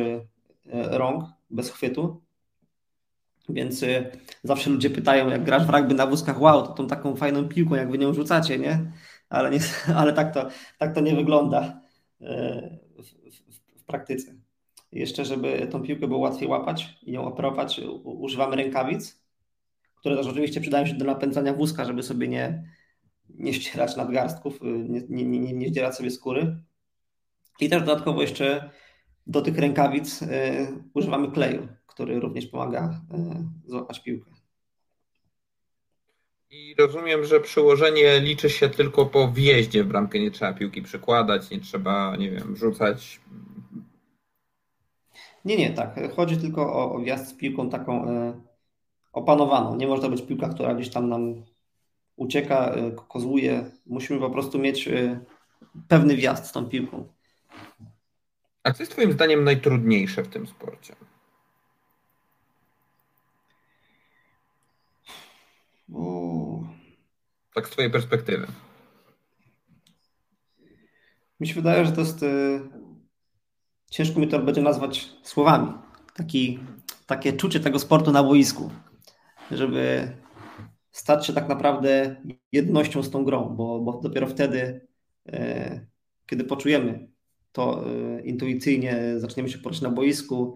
[0.73, 2.21] rąk, bez chwytu.
[3.49, 3.85] Więc
[4.43, 7.75] zawsze ludzie pytają, jak grasz w rugby na wózkach, wow, to tą taką fajną piłką,
[7.75, 8.91] jak wy nią rzucacie, nie?
[9.29, 9.59] Ale, nie,
[9.99, 11.81] ale tak, to, tak to nie wygląda
[12.21, 14.35] e, w, w, w praktyce.
[14.91, 19.25] Jeszcze, żeby tą piłkę było łatwiej łapać i ją operować, używamy rękawic,
[19.95, 22.63] które też oczywiście przydają się do napędzania wózka, żeby sobie nie,
[23.29, 26.57] nie ścierać nadgarstków, nie, nie, nie, nie zdzierać sobie skóry.
[27.59, 28.69] I też dodatkowo jeszcze
[29.27, 30.27] do tych rękawic y,
[30.93, 33.01] używamy kleju, który również pomaga
[33.67, 34.34] y, złapać piłkę.
[36.55, 41.49] I rozumiem, że przyłożenie liczy się tylko po wjeździe w bramkę, nie trzeba piłki przykładać,
[41.49, 43.21] nie trzeba, nie wiem, rzucać.
[45.45, 46.13] Nie, nie, tak.
[46.15, 48.41] Chodzi tylko o, o wjazd z piłką taką e,
[49.13, 49.75] opanowaną.
[49.75, 51.43] Nie może być piłka, która gdzieś tam nam
[52.15, 53.71] ucieka, e, kozłuje.
[53.85, 55.19] Musimy po prostu mieć e,
[55.87, 57.07] pewny wjazd z tą piłką.
[58.63, 60.95] A co jest Twoim zdaniem najtrudniejsze w tym sporcie?
[67.53, 68.47] Tak z Twojej perspektywy.
[71.39, 72.23] Mi się wydaje, że to jest.
[72.23, 72.59] Y,
[73.91, 75.71] ciężko mi to będzie nazwać słowami.
[76.13, 76.59] Taki,
[77.05, 78.71] takie czucie tego sportu na boisku,
[79.51, 80.11] żeby
[80.91, 82.15] stać się tak naprawdę
[82.51, 84.87] jednością z tą grą, bo, bo dopiero wtedy,
[85.27, 85.85] e,
[86.25, 87.07] kiedy poczujemy
[87.51, 90.55] to e, intuicyjnie, zaczniemy się poruszać na boisku,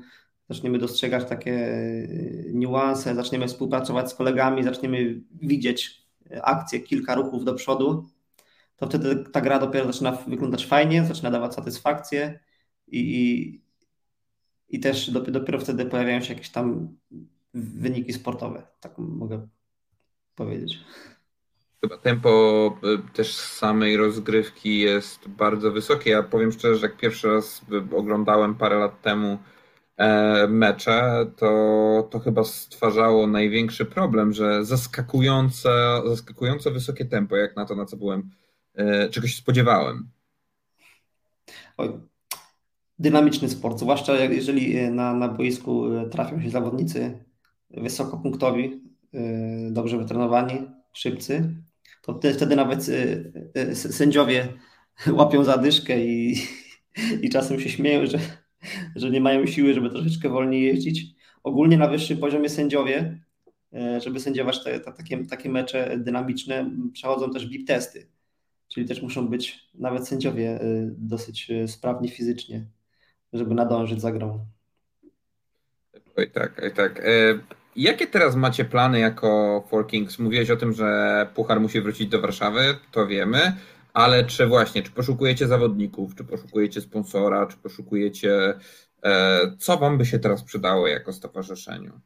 [0.50, 2.08] zaczniemy dostrzegać takie e,
[2.54, 6.10] niuanse, zaczniemy współpracować z kolegami, zaczniemy widzieć
[6.42, 8.10] akcję, kilka ruchów do przodu,
[8.78, 12.40] to wtedy ta gra dopiero zaczyna wyglądać fajnie, zaczyna dawać satysfakcję
[12.88, 13.62] i, i,
[14.70, 16.98] i też dopiero wtedy pojawiają się jakieś tam
[17.54, 19.48] wyniki sportowe, tak mogę
[20.36, 20.80] powiedzieć.
[21.82, 26.12] Chyba tempo y, też samej rozgrywki jest bardzo wysokie.
[26.12, 29.59] Ja powiem szczerze, że jak pierwszy raz oglądałem parę lat temu E,
[30.48, 37.76] mecze, to, to chyba stwarzało największy problem, że zaskakujące, zaskakująco wysokie tempo, jak na to,
[37.76, 38.30] na co byłem,
[38.76, 40.10] e, czegoś spodziewałem.
[43.00, 47.26] Dynamiczny sport, zwłaszcza jeżeli na, na boisku trafią się zawodnicy
[47.70, 48.82] wysokopunktowi,
[49.14, 49.20] e,
[49.72, 51.56] dobrze wytrenowani, szybcy,
[52.02, 52.86] to wtedy nawet
[53.74, 54.48] sędziowie
[55.20, 56.36] łapią zadyszkę i,
[57.22, 58.20] i czasem się śmieją, że
[58.95, 61.15] że nie mają siły, żeby troszeczkę wolniej jeździć.
[61.43, 63.19] Ogólnie na wyższym poziomie sędziowie,
[63.74, 68.08] e, żeby sędziować te, te, takie, takie mecze dynamiczne, przechodzą też BIP testy,
[68.67, 70.62] czyli też muszą być nawet sędziowie e,
[70.98, 72.65] dosyć e, sprawni fizycznie,
[73.34, 74.45] żeby nadążyć za grą.
[76.17, 77.02] Oj tak, oj tak.
[77.76, 80.19] Jakie teraz macie plany jako Four Kings?
[80.19, 83.54] Mówiłeś o tym, że Puchar musi wrócić do Warszawy, to wiemy.
[84.00, 88.54] Ale czy właśnie, czy poszukujecie zawodników, czy poszukujecie sponsora, czy poszukujecie,
[89.04, 92.00] e, co Wam by się teraz przydało jako stowarzyszeniu?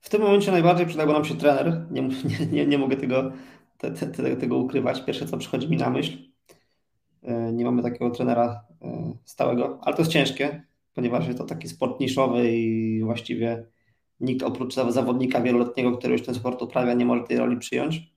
[0.00, 1.86] W tym momencie najbardziej przydałby nam się trener.
[1.90, 3.32] Nie, nie, nie, nie mogę tego,
[3.78, 5.04] te, te, tego ukrywać.
[5.04, 6.18] Pierwsze, co przychodzi mi na myśl.
[7.22, 10.62] E, nie mamy takiego trenera e, stałego, ale to jest ciężkie,
[10.94, 13.66] ponieważ jest to taki sport niszowy i właściwie
[14.20, 18.15] nikt oprócz zawodnika wieloletniego, który już ten sport uprawia, nie może tej roli przyjąć.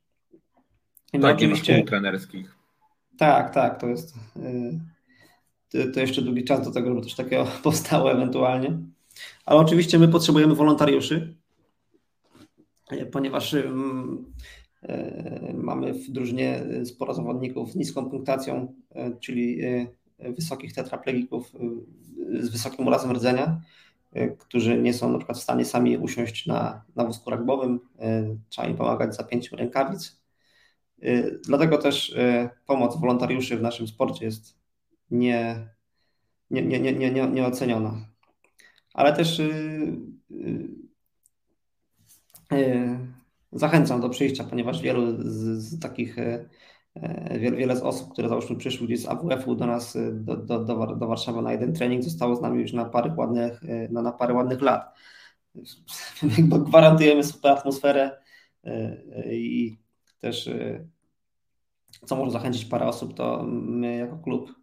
[1.13, 2.55] No tak, oczywiście, ma trenerskich.
[3.17, 4.15] Tak, tak, to jest
[5.75, 8.79] y, to jeszcze długi czas do tego, żeby coś takiego powstało ewentualnie.
[9.45, 11.35] Ale oczywiście my potrzebujemy wolontariuszy,
[12.91, 13.71] y, ponieważ y,
[15.53, 18.75] mamy w drużynie sporo zawodników z niską punktacją,
[19.19, 19.59] czyli
[20.19, 21.51] wysokich tetraplegików
[22.39, 23.61] z wysokim urazem rdzenia,
[24.37, 27.79] którzy nie są na przykład w stanie sami usiąść na, na wózku ragbowym,
[28.49, 30.18] trzeba im pomagać za pięciu rękawic, Y,
[31.45, 34.59] dlatego też y, pomoc wolontariuszy w naszym sporcie jest
[35.11, 35.69] nie,
[36.51, 38.05] nie, nie, nie, nie, nieoceniona.
[38.93, 39.97] Ale też y,
[43.51, 46.15] zachęcam do przyjścia, ponieważ wielu z, z takich,
[47.39, 50.95] wiele, wiele z osób, które załóżmy przyszły gdzieś z AWF-u do nas, do, do, do,
[50.95, 54.33] do Warszawy na jeden trening, zostało z nami już na parę ładnych, na, na parę
[54.33, 54.95] ładnych lat.
[56.67, 58.21] Gwarantujemy super atmosferę
[59.31, 59.77] i
[60.19, 60.87] też y,
[62.05, 64.55] co może zachęcić parę osób, to my jako klub,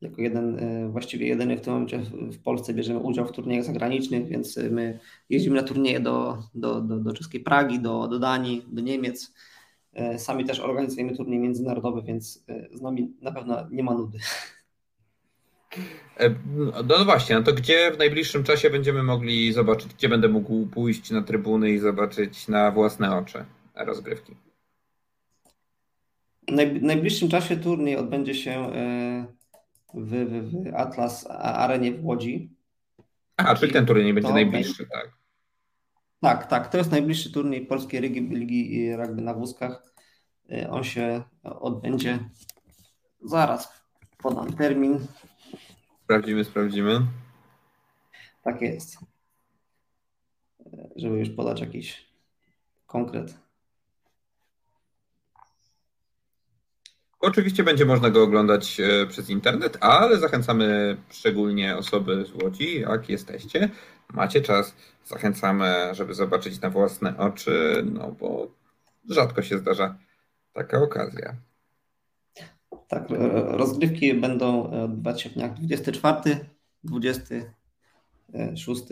[0.00, 4.28] jako jeden, y, właściwie jedyny w tym momencie w Polsce bierzemy udział w turniejach zagranicznych,
[4.28, 8.82] więc my jeździmy na turnieje do, do, do, do czeskiej Pragi, do, do Danii, do
[8.82, 9.34] Niemiec.
[10.14, 14.18] Y, sami też organizujemy turnieje międzynarodowe, więc z nami na pewno nie ma nudy.
[16.20, 16.34] E,
[16.84, 21.10] no właśnie, no to gdzie w najbliższym czasie będziemy mogli zobaczyć, gdzie będę mógł pójść
[21.10, 24.34] na trybuny i zobaczyć na własne oczy rozgrywki?
[26.50, 29.26] W najbliższym czasie turniej odbędzie się e,
[29.94, 32.50] w, w, w Atlas Arenie w Łodzi.
[33.36, 35.10] A, czyli ten turniej będzie najbliższy, tak?
[36.20, 36.68] Tak, tak.
[36.68, 39.94] To jest najbliższy turniej Polskiej Ligi, Ligi Rugby na wózkach.
[40.52, 42.18] E, on się odbędzie
[43.24, 43.82] zaraz.
[44.18, 45.06] Podam termin.
[46.04, 47.00] Sprawdzimy, sprawdzimy.
[48.42, 48.98] Tak jest.
[50.66, 52.06] E, żeby już podać jakiś
[52.86, 53.49] konkret.
[57.20, 63.08] Oczywiście będzie można go oglądać e, przez internet, ale zachęcamy szczególnie osoby z Łodzi, jak
[63.08, 63.70] jesteście,
[64.12, 68.50] macie czas, zachęcamy, żeby zobaczyć na własne oczy, no bo
[69.08, 69.98] rzadko się zdarza
[70.52, 71.36] taka okazja.
[72.88, 73.04] Tak,
[73.44, 76.46] rozgrywki będą odbywać się w dniach 24,
[76.84, 78.82] 26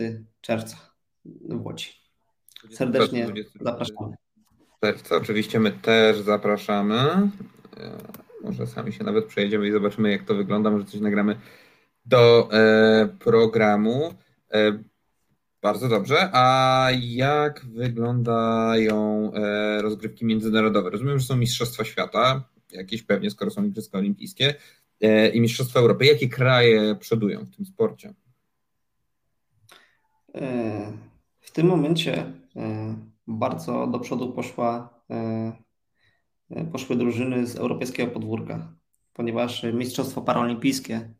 [0.41, 0.77] czerwca
[1.25, 1.89] w Łodzi.
[2.71, 3.27] Serdecznie
[3.61, 4.15] zapraszamy.
[4.81, 7.29] Czerwca oczywiście my też zapraszamy.
[7.79, 7.97] E,
[8.43, 10.71] może sami się nawet przejedziemy i zobaczymy, jak to wygląda.
[10.71, 11.35] Może coś nagramy
[12.05, 14.13] do e, programu.
[14.53, 14.83] E,
[15.61, 16.29] bardzo dobrze.
[16.33, 19.31] A jak wyglądają
[19.81, 20.89] rozgrywki międzynarodowe?
[20.89, 24.55] Rozumiem, że są Mistrzostwa Świata, jakieś pewnie, skoro są Igrzyska Olimpijskie,
[25.33, 26.05] i Mistrzostwa Europy.
[26.05, 28.13] Jakie kraje przodują w tym sporcie?
[31.39, 32.33] W tym momencie
[33.27, 35.01] bardzo do przodu poszła,
[36.71, 38.73] poszły drużyny z europejskiego podwórka,
[39.13, 41.13] ponieważ Mistrzostwo Paralimpijskie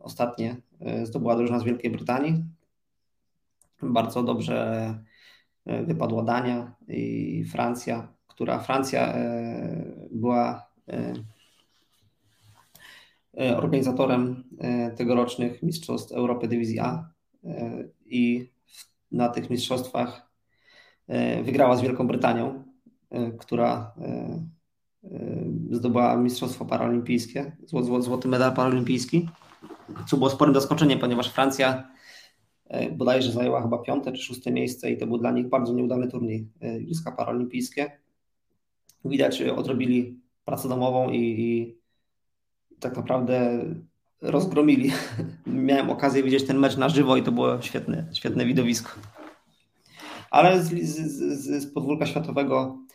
[0.00, 0.56] ostatnie
[1.02, 2.44] zdobyła drużyna z Wielkiej Brytanii,
[3.82, 4.88] bardzo dobrze
[5.66, 11.14] e, wypadła Dania i Francja, która Francja e, była e,
[13.56, 14.44] organizatorem
[14.96, 17.10] tegorocznych Mistrzostw Europy Dywizji A
[18.06, 18.50] i
[19.12, 20.30] na tych mistrzostwach
[21.42, 22.64] wygrała z Wielką Brytanią,
[23.38, 23.94] która
[25.70, 27.56] zdobyła Mistrzostwo Paralimpijskie,
[28.00, 29.28] złoty medal paralimpijski,
[30.06, 31.88] co było sporym zaskoczeniem, ponieważ Francja
[32.68, 36.08] E, bodajże zajęła chyba piąte czy szóste miejsce i to był dla nich bardzo nieudany
[36.08, 37.98] turniej e, Igrzyska Paralimpijskie.
[39.04, 41.78] Widać, odrobili pracę domową i, i
[42.80, 43.64] tak naprawdę
[44.22, 44.92] rozgromili.
[45.46, 48.90] Miałem okazję widzieć ten mecz na żywo i to było świetne, świetne widowisko.
[50.30, 52.85] Ale z, z, z podwórka światowego e,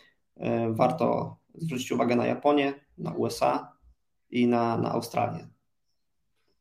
[0.69, 3.71] warto zwrócić uwagę na Japonię, na USA
[4.29, 5.47] i na, na Australię.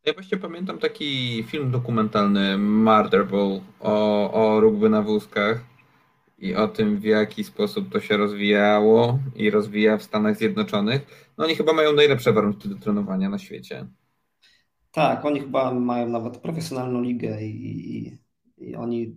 [0.07, 5.65] Ja właśnie pamiętam taki film dokumentalny Murder Ball o, o rugby na wózkach
[6.39, 11.31] i o tym, w jaki sposób to się rozwijało i rozwija w Stanach Zjednoczonych.
[11.39, 13.87] No oni chyba mają najlepsze warunki do trenowania na świecie.
[14.91, 18.19] Tak, oni chyba mają nawet profesjonalną ligę i, i,
[18.57, 19.17] i oni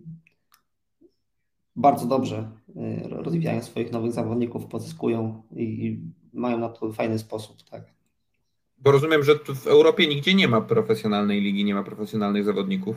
[1.76, 6.00] bardzo dobrze y, rozwijają swoich nowych zawodników, pozyskują i,
[6.32, 7.94] mają na to fajny sposób, tak.
[8.78, 12.96] Bo rozumiem, że w Europie nigdzie nie ma profesjonalnej ligi, nie ma profesjonalnych zawodników.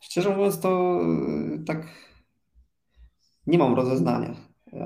[0.00, 1.00] Szczerze mówiąc, to
[1.54, 1.86] e, tak
[3.46, 4.34] nie mam rozeznania,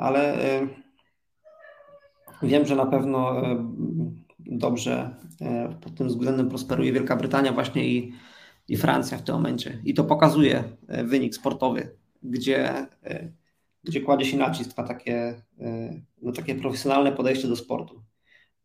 [0.01, 0.69] ale e,
[2.43, 3.67] wiem, że na pewno e,
[4.47, 5.15] dobrze
[5.81, 8.13] pod tym względem prosperuje Wielka Brytania właśnie i,
[8.69, 9.79] i Francja w tym momencie.
[9.85, 10.65] I to pokazuje
[11.05, 11.91] wynik sportowy,
[12.23, 12.87] gdzie
[13.85, 18.03] gdzie kładzie się nacisk na takie, e, na takie profesjonalne podejście do sportu.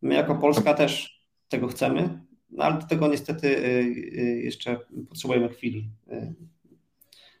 [0.02, 5.48] My jako Polska też tego chcemy, no ale do tego niestety e, e, jeszcze potrzebujemy
[5.48, 5.88] chwili.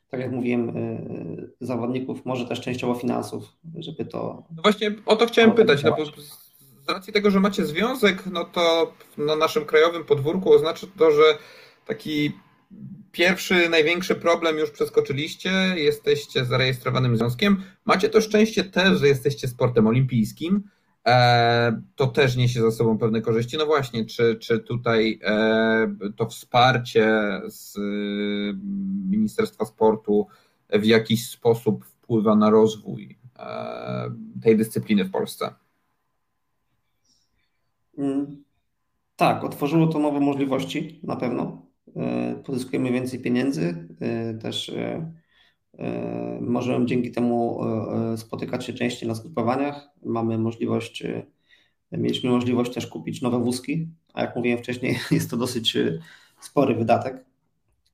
[0.08, 0.72] Tak jak mówiłem,
[1.60, 4.44] zawodników, może też częściowo finansów, żeby to.
[4.56, 5.82] No właśnie o to chciałem pytać.
[5.84, 5.96] No,
[6.86, 11.38] z racji tego, że macie związek, no to na naszym krajowym podwórku oznacza to, że
[11.86, 12.32] taki
[13.16, 17.62] Pierwszy, największy problem już przeskoczyliście, jesteście zarejestrowanym związkiem.
[17.84, 20.62] Macie to szczęście też, że jesteście sportem olimpijskim.
[21.06, 23.56] E, to też niesie za sobą pewne korzyści.
[23.56, 27.78] No właśnie, czy, czy tutaj e, to wsparcie z
[29.10, 30.26] Ministerstwa Sportu
[30.70, 34.10] w jakiś sposób wpływa na rozwój e,
[34.42, 35.54] tej dyscypliny w Polsce?
[37.98, 38.44] Mm,
[39.16, 41.66] tak, otworzyło to nowe możliwości na pewno.
[41.96, 45.12] E, pozyskujemy więcej pieniędzy, e, też e,
[46.40, 47.60] możemy dzięki temu
[48.16, 49.88] spotykać się częściej na zgrupowaniach.
[50.02, 51.04] Mamy możliwość,
[51.92, 55.76] mieliśmy możliwość też kupić nowe wózki, a jak mówiłem wcześniej, jest to dosyć
[56.40, 57.24] spory wydatek.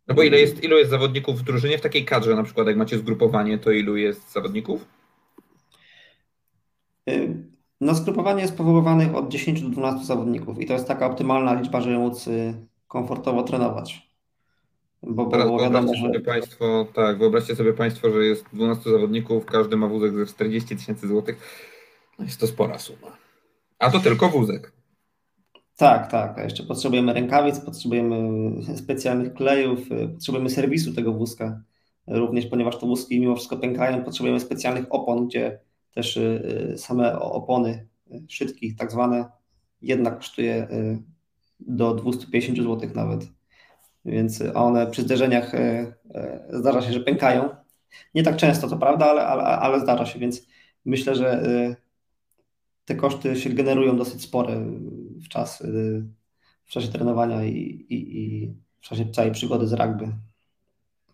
[0.09, 2.77] No bo ile jest, ilu jest zawodników w drużynie w takiej kadrze, na przykład jak
[2.77, 4.87] macie zgrupowanie, to ilu jest zawodników?
[7.83, 11.81] Na zgrupowanie jest powoływanych od 10 do 12 zawodników i to jest taka optymalna liczba,
[11.81, 12.29] żeby móc
[12.88, 14.09] komfortowo trenować.
[15.03, 16.01] Bo Teraz było wiadomo, że...
[16.01, 20.77] sobie Państwo, tak, wyobraźcie sobie Państwo, że jest 12 zawodników, każdy ma wózek ze 40
[20.77, 21.38] tysięcy złotych.
[22.19, 23.17] No jest to spora suma.
[23.79, 24.73] A to tylko wózek.
[25.77, 26.38] Tak, tak.
[26.38, 28.17] A jeszcze potrzebujemy rękawic, potrzebujemy
[28.77, 29.81] specjalnych klejów,
[30.15, 31.61] potrzebujemy serwisu tego wózka.
[32.06, 35.59] Również, ponieważ te wózki mimo wszystko pękają, potrzebujemy specjalnych opon, gdzie
[35.95, 37.87] też y, same opony,
[38.29, 39.31] szydki tak zwane,
[39.83, 40.99] jedna kosztuje y,
[41.61, 43.29] do 250 zł nawet.
[44.05, 45.53] Więc one przy zderzeniach
[46.51, 47.49] zdarza się, że pękają.
[48.15, 50.47] Nie tak często, to prawda, ale, ale, ale zdarza się, więc
[50.85, 51.43] myślę, że
[52.85, 54.61] te koszty się generują dosyć spore
[55.25, 55.63] w, czas,
[56.65, 57.57] w czasie trenowania i,
[57.88, 60.13] i, i w czasie całej przygody z rugby.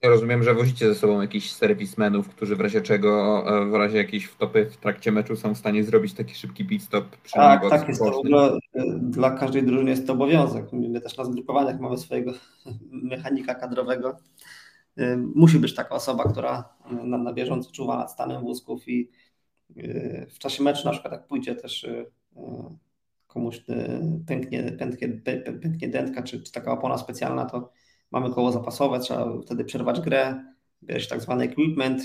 [0.03, 3.99] Ja rozumiem, że wozicie ze sobą jakichś serwismenów, którzy w razie czego, e, w razie
[3.99, 7.16] jakiejś wtopy w trakcie meczu są w stanie zrobić taki szybki pit stop.
[7.32, 10.72] Tak, tak jest to w ogóle e, dla każdej drużyny jest to obowiązek.
[10.72, 12.32] My też na zgrupowaniach mamy swojego
[13.12, 14.16] mechanika kadrowego.
[14.96, 16.68] E, musi być taka osoba, która
[17.05, 19.11] na, na bieżąco czuwa nad stanem wózków i
[20.30, 21.86] w czasie meczu na przykład jak pójdzie też
[23.26, 23.62] komuś
[24.26, 25.09] pęknie, pęknie,
[25.62, 27.70] pęknie dętka czy, czy taka opona specjalna, to
[28.11, 30.44] mamy koło zapasowe, trzeba wtedy przerwać grę,
[30.82, 32.02] bierz tak zwany equipment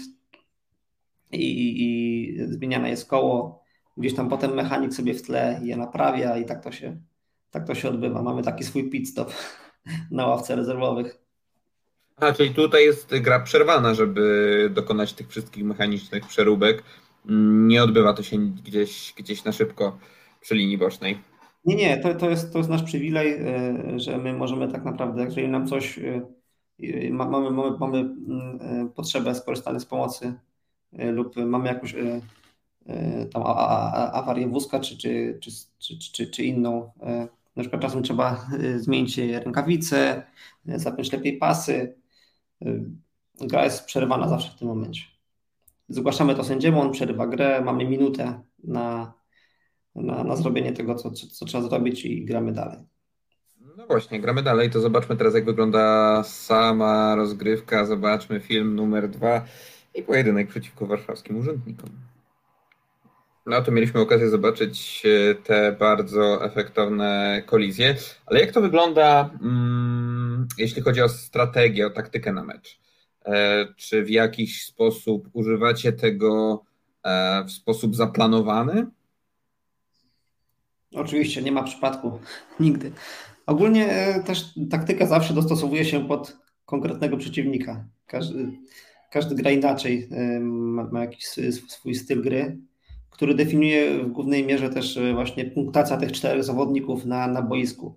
[1.32, 3.64] i, i zmieniane jest koło.
[3.98, 6.98] Gdzieś tam potem mechanik sobie w tle je naprawia i tak to się,
[7.52, 8.22] tak to się odbywa.
[8.22, 9.34] Mamy taki swój pit stop
[10.12, 11.18] na ławce rezerwowych.
[12.16, 16.84] A, czyli tutaj jest gra przerwana, żeby dokonać tych wszystkich mechanicznych przeróbek.
[17.66, 19.98] Nie odbywa to się gdzieś, gdzieś na szybko
[20.42, 21.33] przy linii bocznej.
[21.66, 25.24] Nie, nie, to, to, jest, to jest nasz przywilej, e, że my możemy tak naprawdę,
[25.24, 26.22] jeżeli nam coś, e,
[26.84, 30.34] e, mamy, mamy, mamy mm, potrzebę skorzystania z pomocy
[30.92, 31.96] lub mamy jakąś
[33.34, 33.44] tam
[34.14, 35.40] awarię wózka czy, czy,
[35.80, 36.92] czy, czy, czy inną,
[37.56, 38.48] na przykład czasem trzeba
[38.78, 40.24] zmienić rękawice,
[40.66, 41.96] zapiąć lepiej pasy,
[43.42, 45.04] gra jest przerywana zawsze w tym momencie.
[45.90, 49.14] Zgłaszamy to sędziemu, on przerywa grę, mamy minutę na
[49.96, 52.78] na, na zrobienie tego, co, co, trzeba zrobić i gramy dalej.
[53.78, 57.86] No właśnie, gramy dalej, to zobaczmy teraz, jak wygląda sama rozgrywka.
[57.86, 59.46] Zobaczmy film numer dwa
[59.96, 61.90] i pojedynek przeciwko warszawskim urzędnikom.
[63.46, 70.48] No to mieliśmy okazję zobaczyć e, te bardzo efektowne kolizje, ale jak to wygląda, mm,
[70.58, 72.80] jeśli chodzi o strategię, o taktykę na mecz?
[73.26, 76.64] E, czy w jakiś sposób używacie tego
[77.04, 78.88] e, w sposób zaplanowany?
[80.96, 82.20] Oczywiście, nie ma przypadku
[82.60, 82.92] nigdy.
[83.46, 87.86] Ogólnie e, też taktyka zawsze dostosowuje się pod konkretnego przeciwnika.
[88.08, 88.52] Każdy,
[89.12, 91.26] każdy gra inaczej, e, ma, ma jakiś
[91.68, 92.58] swój styl gry,
[93.10, 97.96] który definiuje w głównej mierze też e, właśnie punktacja tych czterech zawodników na, na boisku.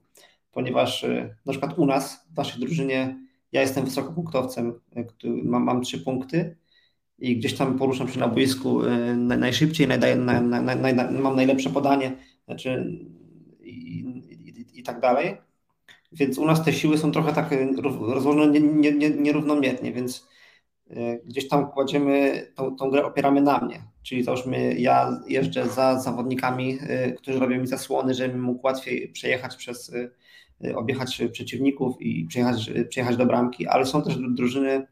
[0.52, 1.06] Ponieważ
[1.46, 3.18] na przykład u nas, w naszej drużynie,
[3.52, 4.80] ja jestem wysokopunktowcem,
[5.44, 6.56] mam, mam trzy punkty
[7.18, 8.80] i gdzieś tam poruszam się na boisku
[9.16, 12.16] najszybciej, najdaję, na, na, na, mam najlepsze podanie,
[12.46, 12.98] znaczy
[13.60, 13.98] i,
[14.44, 15.36] i, i, tak dalej.
[16.12, 20.28] Więc u nas te siły są trochę tak rozłożone nie, nie, nierównomiernie, więc
[20.90, 23.82] e, gdzieś tam kładziemy, tą, tą grę opieramy na mnie.
[24.02, 29.56] Czyli załóżmy, ja jeżdżę za zawodnikami, e, którzy robią mi zasłony, żebym mógł łatwiej przejechać
[29.56, 29.92] przez,
[30.64, 34.86] e, objechać przeciwników i przejechać, przejechać do bramki, ale są też drużyny,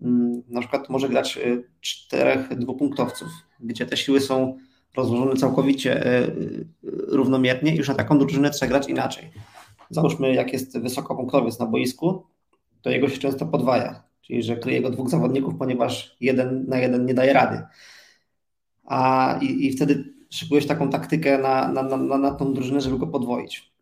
[0.00, 1.38] mm, na przykład może grać
[1.80, 3.28] czterech dwupunktowców,
[3.60, 4.58] gdzie te siły są
[4.96, 6.26] rozłożony całkowicie e,
[7.08, 9.30] równomiernie i już na taką drużynę trzeba grać inaczej.
[9.90, 12.26] Załóżmy, jak jest wysokopunktowiec na boisku,
[12.82, 17.06] to jego się często podwaja, czyli że kryje go dwóch zawodników, ponieważ jeden na jeden
[17.06, 17.62] nie daje rady.
[18.84, 23.06] A i, i wtedy szykujesz taką taktykę na, na, na, na tą drużynę, żeby go
[23.06, 23.72] podwoić.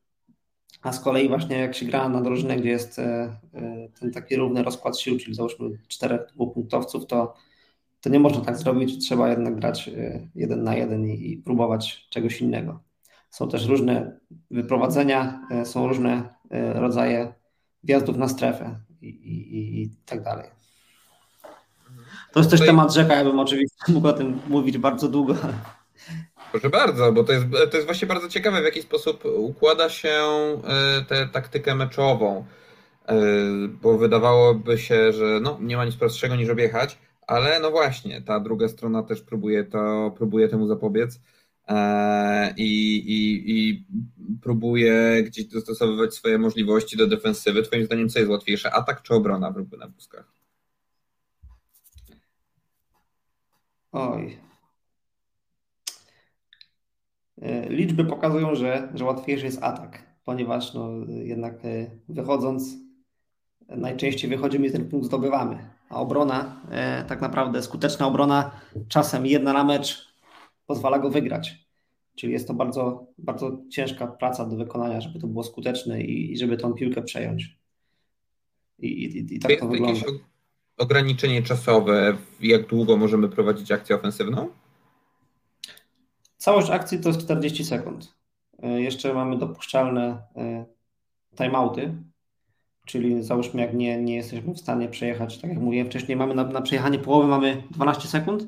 [0.82, 4.36] A z kolei właśnie jak się gra na drużynę, gdzie jest e, e, ten taki
[4.36, 7.34] równy rozkład sił, czyli załóżmy czterech dwupunktowców, to
[8.04, 12.06] to nie można tak zrobić, trzeba jednak grać y, jeden na jeden i, i próbować
[12.10, 12.80] czegoś innego.
[13.30, 17.34] Są też różne wyprowadzenia, y, są różne y, rodzaje
[17.84, 20.50] wjazdów na strefę i, i, i tak dalej.
[22.32, 25.34] To jest też temat rzeka, ja bym oczywiście mógł o tym mówić bardzo długo.
[26.50, 30.22] Proszę bardzo, bo to jest, to jest właśnie bardzo ciekawe, w jaki sposób układa się
[31.08, 32.44] tę taktykę meczową.
[33.68, 38.40] Bo wydawałoby się, że no, nie ma nic prostszego niż objechać, ale no właśnie, ta
[38.40, 41.20] druga strona też próbuje, to, próbuje temu zapobiec
[41.68, 43.84] e, i, i, i
[44.42, 47.62] próbuje gdzieś dostosowywać swoje możliwości do defensywy.
[47.62, 50.32] Twoim zdaniem co jest łatwiejsze, atak czy obrona w na wózkach?
[53.92, 54.38] Oj.
[57.42, 62.74] E, liczby pokazują, że, że łatwiejszy jest atak, ponieważ no, jednak e, wychodząc,
[63.68, 68.50] najczęściej wychodzi mi ten punkt zdobywamy a obrona, e, tak naprawdę skuteczna obrona,
[68.88, 70.14] czasem jedna na mecz
[70.66, 71.64] pozwala go wygrać.
[72.14, 76.38] Czyli jest to bardzo, bardzo ciężka praca do wykonania, żeby to było skuteczne i, i
[76.38, 77.58] żeby tą piłkę przejąć.
[78.78, 79.98] I, i, i tak to, to wygląda.
[79.98, 80.14] Jakieś
[80.76, 84.48] ograniczenie czasowe, jak długo możemy prowadzić akcję ofensywną?
[86.36, 88.14] Całość akcji to jest 40 sekund.
[88.62, 90.64] E, jeszcze mamy dopuszczalne e,
[91.36, 91.94] timeouty,
[92.84, 96.44] czyli załóżmy jak nie, nie jesteśmy w stanie przejechać, tak jak mówiłem wcześniej, mamy na,
[96.44, 98.46] na przejechanie połowy mamy 12 sekund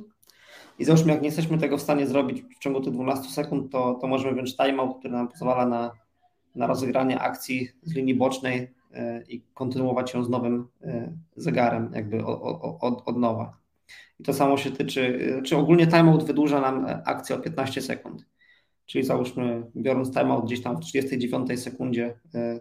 [0.79, 3.95] i załóżmy jak nie jesteśmy tego w stanie zrobić w ciągu tych 12 sekund, to,
[3.95, 5.93] to możemy wziąć timeout, który nam pozwala na,
[6.55, 12.25] na rozegranie akcji z linii bocznej e, i kontynuować ją z nowym e, zegarem, jakby
[12.25, 13.57] od, od, od nowa.
[14.21, 18.27] I to samo się tyczy, czy ogólnie timeout wydłuża nam akcję o 15 sekund.
[18.87, 22.61] Czyli załóżmy, biorąc timeout gdzieś tam w 39 sekundzie, e, e,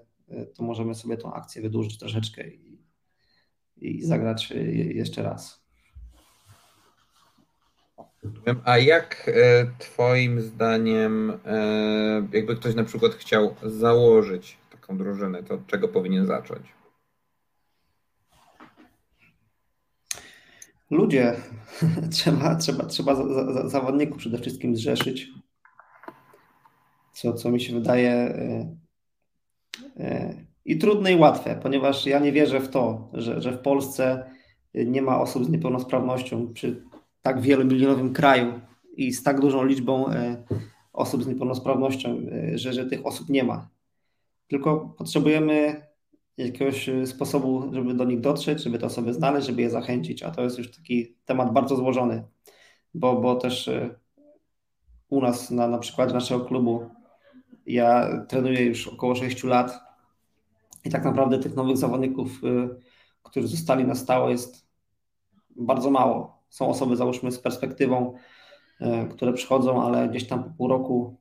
[0.55, 2.79] to możemy sobie tą akcję wydłużyć troszeczkę i,
[3.77, 5.65] i zagrać e, jeszcze raz.
[8.63, 9.31] A jak
[9.79, 11.33] Twoim zdaniem,
[12.33, 16.67] jakby ktoś na przykład chciał założyć taką drużynę, to od czego powinien zacząć?
[20.89, 21.35] Ludzie,
[22.11, 23.15] trzeba, trzeba, trzeba
[23.69, 25.27] zawodników przede wszystkim zrzeszyć,
[27.13, 28.37] co, co mi się wydaje
[30.65, 34.29] i trudne i łatwe, ponieważ ja nie wierzę w to, że, że w Polsce
[34.73, 36.83] nie ma osób z niepełnosprawnością przy
[37.21, 38.53] tak wielomilionowym kraju
[38.97, 40.43] i z tak dużą liczbą e,
[40.93, 42.17] osób z niepełnosprawnością,
[42.55, 43.69] że, że tych osób nie ma.
[44.47, 45.85] Tylko potrzebujemy
[46.37, 50.43] jakiegoś sposobu, żeby do nich dotrzeć, żeby te osoby znaleźć, żeby je zachęcić, a to
[50.43, 52.23] jest już taki temat bardzo złożony,
[52.93, 53.69] bo, bo też
[55.09, 56.89] u nas na, na przykładzie naszego klubu
[57.65, 59.79] ja trenuję już około 6 lat
[60.85, 62.69] i tak naprawdę tych nowych zawodników, y,
[63.23, 64.67] którzy zostali na stałe jest
[65.55, 66.43] bardzo mało.
[66.49, 68.13] Są osoby, załóżmy, z perspektywą,
[68.81, 71.17] y, które przychodzą, ale gdzieś tam po pół roku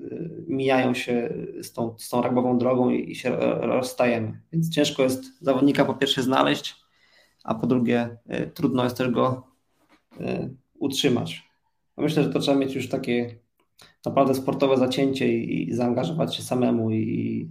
[0.00, 4.40] y, mijają się z tą, z tą drogą i, i się rozstajemy.
[4.52, 6.76] Więc ciężko jest zawodnika po pierwsze znaleźć,
[7.44, 8.16] a po drugie
[8.54, 9.46] trudno jest też go
[10.78, 11.42] utrzymać.
[11.96, 13.38] Myślę, że to trzeba mieć już takie
[14.06, 17.50] naprawdę sportowe zacięcie i, i zaangażować się samemu i,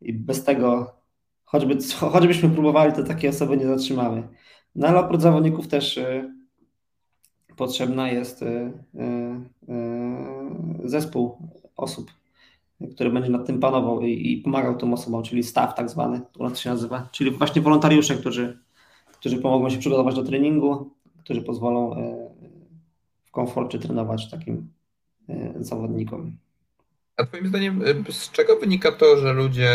[0.00, 0.92] i bez tego,
[1.44, 1.78] choćby,
[2.12, 4.28] choćbyśmy próbowali, to takie osoby nie zatrzymamy.
[4.74, 6.34] No ale oprócz zawodników też y,
[7.56, 8.72] potrzebna jest y, y,
[10.84, 12.10] y zespół osób,
[12.94, 16.54] który będzie nad tym panował i, i, pomagał tym osobom, czyli staff tak zwany, to
[16.54, 18.58] się nazywa, czyli właśnie wolontariusze, którzy,
[19.12, 20.90] którzy pomogą się przygotować do treningu,
[21.24, 22.30] którzy pozwolą y,
[23.24, 24.68] w komforcie trenować takim
[25.60, 26.36] zawodnikom.
[27.16, 29.70] A Twoim zdaniem, e, z czego wynika to, że ludzie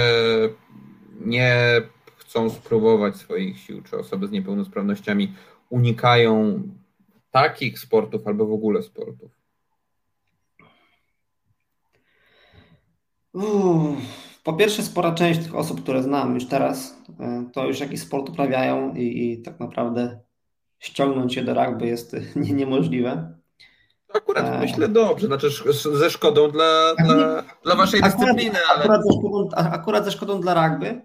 [1.26, 1.82] nie
[2.18, 5.34] chcą spróbować swoich sił, czy osoby z niepełnosprawnościami
[5.70, 6.62] unikają
[7.32, 9.32] takich sportów albo w ogóle sportów?
[14.44, 18.30] po pierwsze, spora część tych osób, które znam już teraz, e, to już jakiś sport
[18.30, 20.20] uprawiają i, i tak naprawdę
[20.80, 23.38] ściągnąć je do rugby jest nie, niemożliwe.
[24.16, 24.60] Akurat e...
[24.60, 28.60] myślę dobrze, znaczy ze szkodą dla, dla, dla waszej akurat, dyscypliny.
[28.74, 28.84] Ale...
[28.84, 31.02] Akurat, ze szkodą, akurat ze szkodą dla rugby.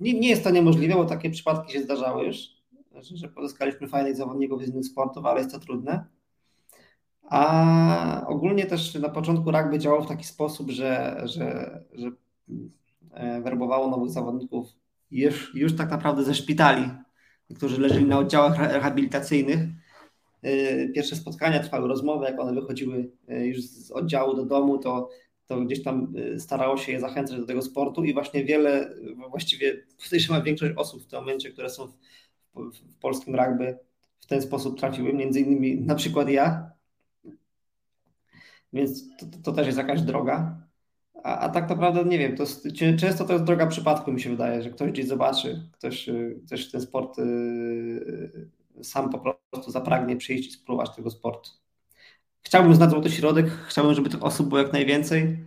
[0.00, 2.36] Nie, nie jest to niemożliwe, bo takie przypadki się zdarzały już,
[2.94, 6.04] że, że pozyskaliśmy fajnych zawodników z innych sportów, ale jest to trudne.
[7.30, 12.10] A ogólnie też na początku rugby działał w taki sposób, że, że, że
[13.12, 14.66] e, werbowało nowych zawodników
[15.10, 16.90] już, już tak naprawdę ze szpitali,
[17.56, 19.60] którzy leżeli na oddziałach rehabilitacyjnych
[20.94, 25.08] pierwsze spotkania trwały, rozmowy, jak one wychodziły y, już z oddziału do domu, to,
[25.46, 28.94] to gdzieś tam y, starało się je zachęcać do tego sportu i właśnie wiele,
[29.30, 31.92] właściwie podejrzewam większość osób w tym momencie, które są w,
[32.54, 33.78] w, w polskim rugby
[34.20, 36.70] w ten sposób trafiły, między innymi na przykład ja,
[38.72, 40.66] więc to, to też jest jakaś droga.
[41.24, 42.68] A, a, tak naprawdę nie wiem, to jest,
[42.98, 46.08] często to jest droga przypadku, mi się wydaje, że ktoś gdzieś zobaczy, ktoś,
[46.46, 47.16] ktoś ten sport
[48.82, 49.18] sam po
[49.50, 51.50] prostu zapragnie przyjść i spróbować tego sportu.
[52.42, 55.38] Chciałbym znać złoty środek, chciałbym, żeby tych osób było jak najwięcej,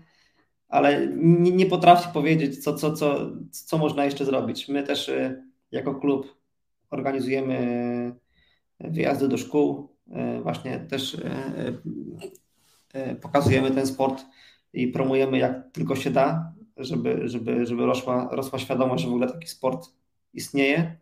[0.68, 4.68] ale nie, nie potrafię powiedzieć, co, co, co, co można jeszcze zrobić.
[4.68, 6.36] My też y, jako klub
[6.90, 8.16] organizujemy
[8.80, 11.82] wyjazdy do szkół, y, właśnie też y,
[13.22, 14.26] pokazujemy ten sport
[14.74, 19.32] i promujemy jak tylko się da, żeby, żeby, żeby rosła, rosła świadomość, że w ogóle
[19.32, 19.90] taki sport
[20.34, 20.98] istnieje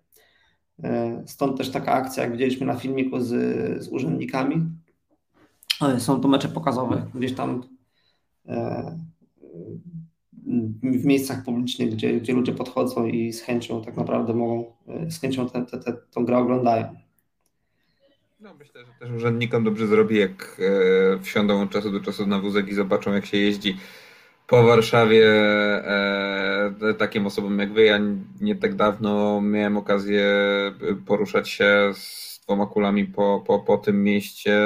[1.25, 3.30] stąd też taka akcja, jak widzieliśmy na filmiku z,
[3.84, 4.65] z urzędnikami.
[5.82, 7.63] E, są to mecze pokazowe, gdzieś tam
[8.47, 8.97] e,
[10.84, 14.73] w miejscach publicznych, gdzie, gdzie ludzie podchodzą i z chęcią tak naprawdę mogą,
[15.09, 16.95] z chęcią tę te, te, tą grę oglądają.
[18.39, 20.61] No, myślę, że też urzędnikom dobrze zrobi, jak
[21.21, 23.78] wsiądą od czasu do czasu na wózek i zobaczą, jak się jeździ
[24.48, 27.84] po Warszawie e, takim osobom jak wy.
[27.84, 28.00] Ja
[28.41, 30.26] nie tak dawno miałem okazję
[31.06, 34.60] poruszać się z dwoma kulami po, po, po tym mieście.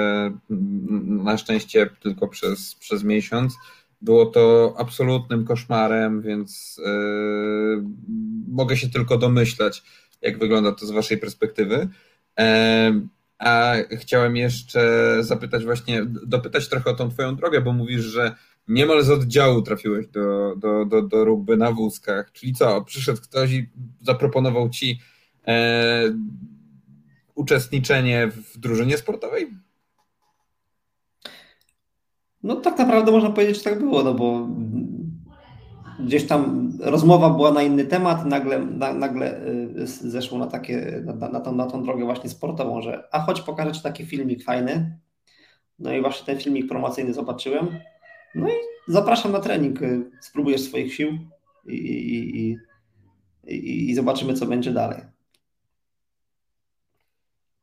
[1.06, 3.56] Na szczęście tylko przez, przez miesiąc.
[4.02, 6.92] Było to absolutnym koszmarem, więc e,
[8.48, 9.84] mogę się tylko domyślać,
[10.22, 11.90] jak wygląda to z Waszej perspektywy.
[13.40, 18.36] A chciałem jeszcze zapytać właśnie, dopytać trochę o tą Twoją drogę, bo mówisz, że
[18.68, 22.32] niemal z oddziału trafiłeś do, do, do, do rugby na wózkach.
[22.32, 23.70] Czyli co, przyszedł ktoś i
[24.02, 25.00] zaproponował Ci
[25.48, 26.04] e,
[27.36, 29.48] uczestniczenie w drużynie sportowej?
[32.44, 34.48] No tak naprawdę można powiedzieć, że tak było, no bo
[36.00, 41.30] gdzieś tam rozmowa była na inny temat, nagle, na, nagle y, zeszło na, takie, na,
[41.30, 45.00] na, tą, na tą drogę właśnie sportową, że a choć pokażę Ci taki filmik fajny.
[45.80, 47.68] No i właśnie ten filmik promocyjny zobaczyłem.
[48.36, 48.54] No i
[48.88, 49.80] zapraszam na trening,
[50.22, 51.18] spróbujesz swoich sił
[51.68, 52.58] i, i,
[53.48, 55.02] i, i, zobaczymy, co będzie dalej.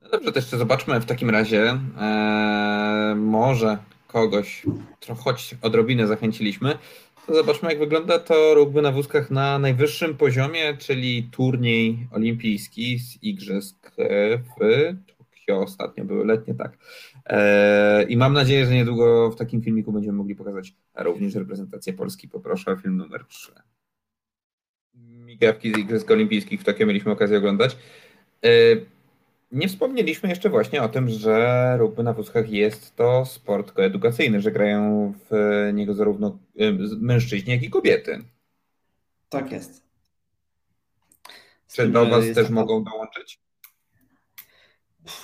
[0.03, 1.79] No dobrze, jeszcze zobaczmy w takim razie.
[2.01, 4.63] Eee, może kogoś,
[5.25, 6.79] choć odrobinę zachęcilimy,
[7.27, 13.23] to zobaczmy jak wygląda to rugby na wózkach na najwyższym poziomie, czyli turniej olimpijski z
[13.23, 14.61] igrzysk w
[15.07, 15.61] Tokio.
[15.63, 16.79] Ostatnio były letnie, tak.
[17.29, 22.29] Eee, I mam nadzieję, że niedługo w takim filmiku będziemy mogli pokazać również reprezentację Polski.
[22.29, 23.53] Poproszę o film numer 3.
[24.95, 27.77] Migawki z igrzysk olimpijskich w Tokio mieliśmy okazję oglądać.
[28.43, 28.87] Eee,
[29.53, 34.53] nie wspomnieliśmy jeszcze właśnie o tym, że rugby na wózkach jest to sport koedukacyjny, że
[34.53, 36.39] grają w niego zarówno
[37.01, 38.25] mężczyźni, jak i kobiety.
[39.29, 39.83] Tak jest.
[41.67, 43.41] Z Czy do Was też mogą dołączyć?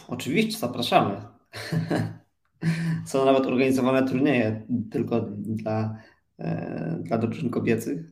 [0.08, 1.33] Oczywiście, zapraszamy.
[3.06, 5.98] Są nawet organizowane turnieje tylko dla,
[6.38, 8.02] e, dla drużyn kobiecych.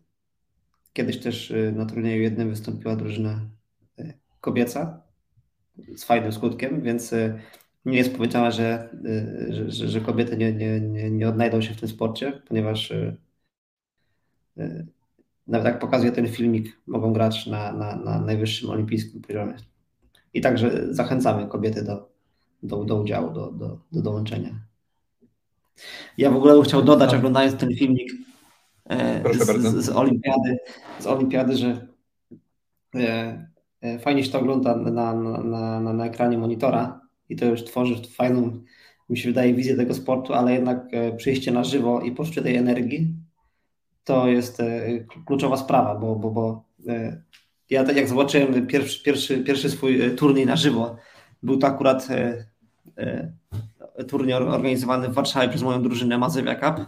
[0.92, 3.50] Kiedyś też e, na turnieju jednym wystąpiła drużyna
[3.98, 5.02] e, kobieca
[5.96, 7.14] z fajnym skutkiem, więc
[7.84, 8.96] nie jest powiedziane, że,
[9.48, 12.92] że, że kobiety nie, nie, nie, nie odnajdą się w tym sporcie, ponieważ
[15.46, 19.54] nawet jak pokazuje ten filmik, mogą grać na, na, na najwyższym olimpijskim poziomie.
[20.34, 22.11] I także zachęcamy kobiety do,
[22.62, 24.50] do, do udziału, do, do, do dołączenia.
[26.18, 28.12] Ja w ogóle bym chciał dodać, oglądając ten filmik
[28.90, 30.58] e, z, z, z, olimpiady,
[31.00, 31.86] z olimpiady, że
[32.94, 33.52] e,
[33.82, 37.94] E, fajnie się to ogląda na, na, na, na ekranie monitora i to już tworzy
[38.14, 38.62] fajną,
[39.10, 40.86] mi się wydaje, wizję tego sportu, ale jednak
[41.16, 43.14] przyjście na żywo i poczucie tej energii
[44.04, 44.62] to jest
[45.26, 46.64] kluczowa sprawa, bo, bo, bo
[47.70, 50.96] ja tak jak zobaczyłem pierwszy, pierwszy, pierwszy swój turniej na żywo,
[51.42, 52.08] był to akurat
[54.08, 56.86] turniej organizowany w Warszawie przez moją drużynę Mazywia Cup.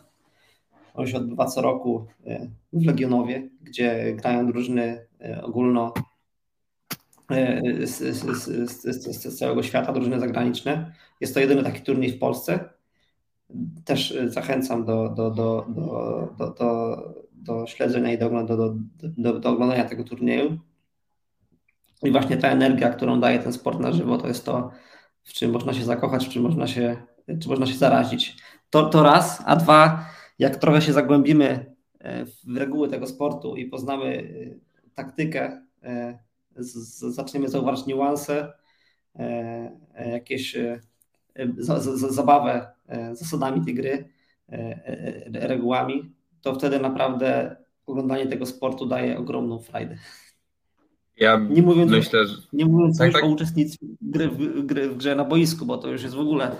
[0.95, 2.07] On się odbywa co roku
[2.73, 5.07] w Legionowie, gdzie grają drużyny
[5.43, 5.93] ogólno
[7.31, 8.49] E, z, z,
[8.83, 10.93] z, z, całego świata, drużyny zagraniczne.
[11.21, 12.69] Jest to jedyny taki turniej w Polsce.
[13.85, 16.97] Też zachęcam do, do, do, do, do, do,
[17.33, 20.59] do śledzenia i do, do, do, do oglądania tego turnieju.
[22.03, 24.71] I właśnie ta energia, którą daje ten sport na żywo, to jest to,
[25.25, 26.97] w czym można się zakochać, w czym można się,
[27.41, 28.37] czy można się zarazić.
[28.71, 30.07] To, to raz, a dwa,
[30.39, 35.65] jak trochę się zagłębimy e, w reguły tego sportu i poznamy e, taktykę,
[37.11, 38.53] zaczniemy zauważyć niuanse,
[39.17, 39.23] e,
[39.95, 40.81] e, jakieś e,
[41.95, 42.75] zabawę
[43.13, 44.09] zasadami tej gry,
[45.33, 47.57] regułami, to wtedy naprawdę
[47.87, 49.97] oglądanie tego sportu daje ogromną frajdę.
[51.17, 52.37] Ja nie mówiąc, myślę, że...
[52.53, 53.25] Nie mówiąc tak, już tak.
[53.25, 56.57] o uczestnictwie gry w, gry w grze na boisku, bo to już jest w ogóle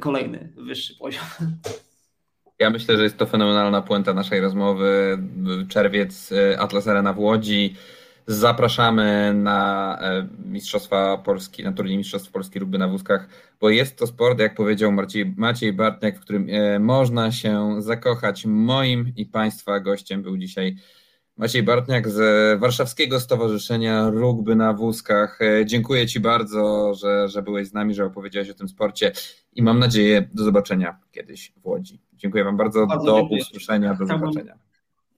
[0.00, 1.24] kolejny wyższy poziom.
[2.58, 5.18] Ja myślę, że jest to fenomenalna puenta naszej rozmowy.
[5.68, 7.74] Czerwiec, Atlas Arena w Łodzi.
[8.26, 13.28] Zapraszamy na e, Mistrzostwa Polski, na turniej Mistrzostw Polski rugby na wózkach,
[13.60, 18.46] bo jest to sport, jak powiedział Maciej, Maciej Bartnek, w którym e, można się zakochać.
[18.46, 20.76] Moim i Państwa gościem był dzisiaj
[21.36, 25.38] Maciej Bartniak z Warszawskiego Stowarzyszenia Rugby na Wózkach.
[25.42, 29.12] E, dziękuję Ci bardzo, że, że byłeś z nami, że opowiedziałeś o tym sporcie
[29.52, 32.00] i mam nadzieję do zobaczenia kiedyś w Łodzi.
[32.12, 33.42] Dziękuję Wam bardzo, bardzo do dziękuję.
[33.42, 34.58] usłyszenia, do zobaczenia.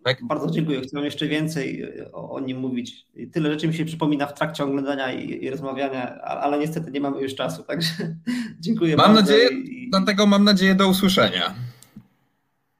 [0.05, 0.25] Tak?
[0.25, 0.81] Bardzo dziękuję.
[0.81, 3.07] Chciałem jeszcze więcej e, o, o, nim mówić.
[3.33, 7.23] Tyle rzeczy mi się przypomina w trakcie oglądania i, i rozmawiania, ale niestety nie mamy
[7.23, 7.89] już czasu, także
[8.61, 9.21] dziękuję mam bardzo.
[9.21, 9.91] Nadzieję, i...
[9.91, 11.55] Dlatego mam nadzieję do usłyszenia.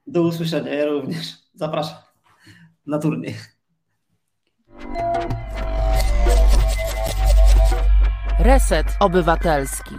[0.07, 1.27] Do usłyszenia, ja również.
[1.55, 2.04] Zapraszam
[2.87, 3.35] na turniej.
[8.39, 9.95] Reset Obywatelski.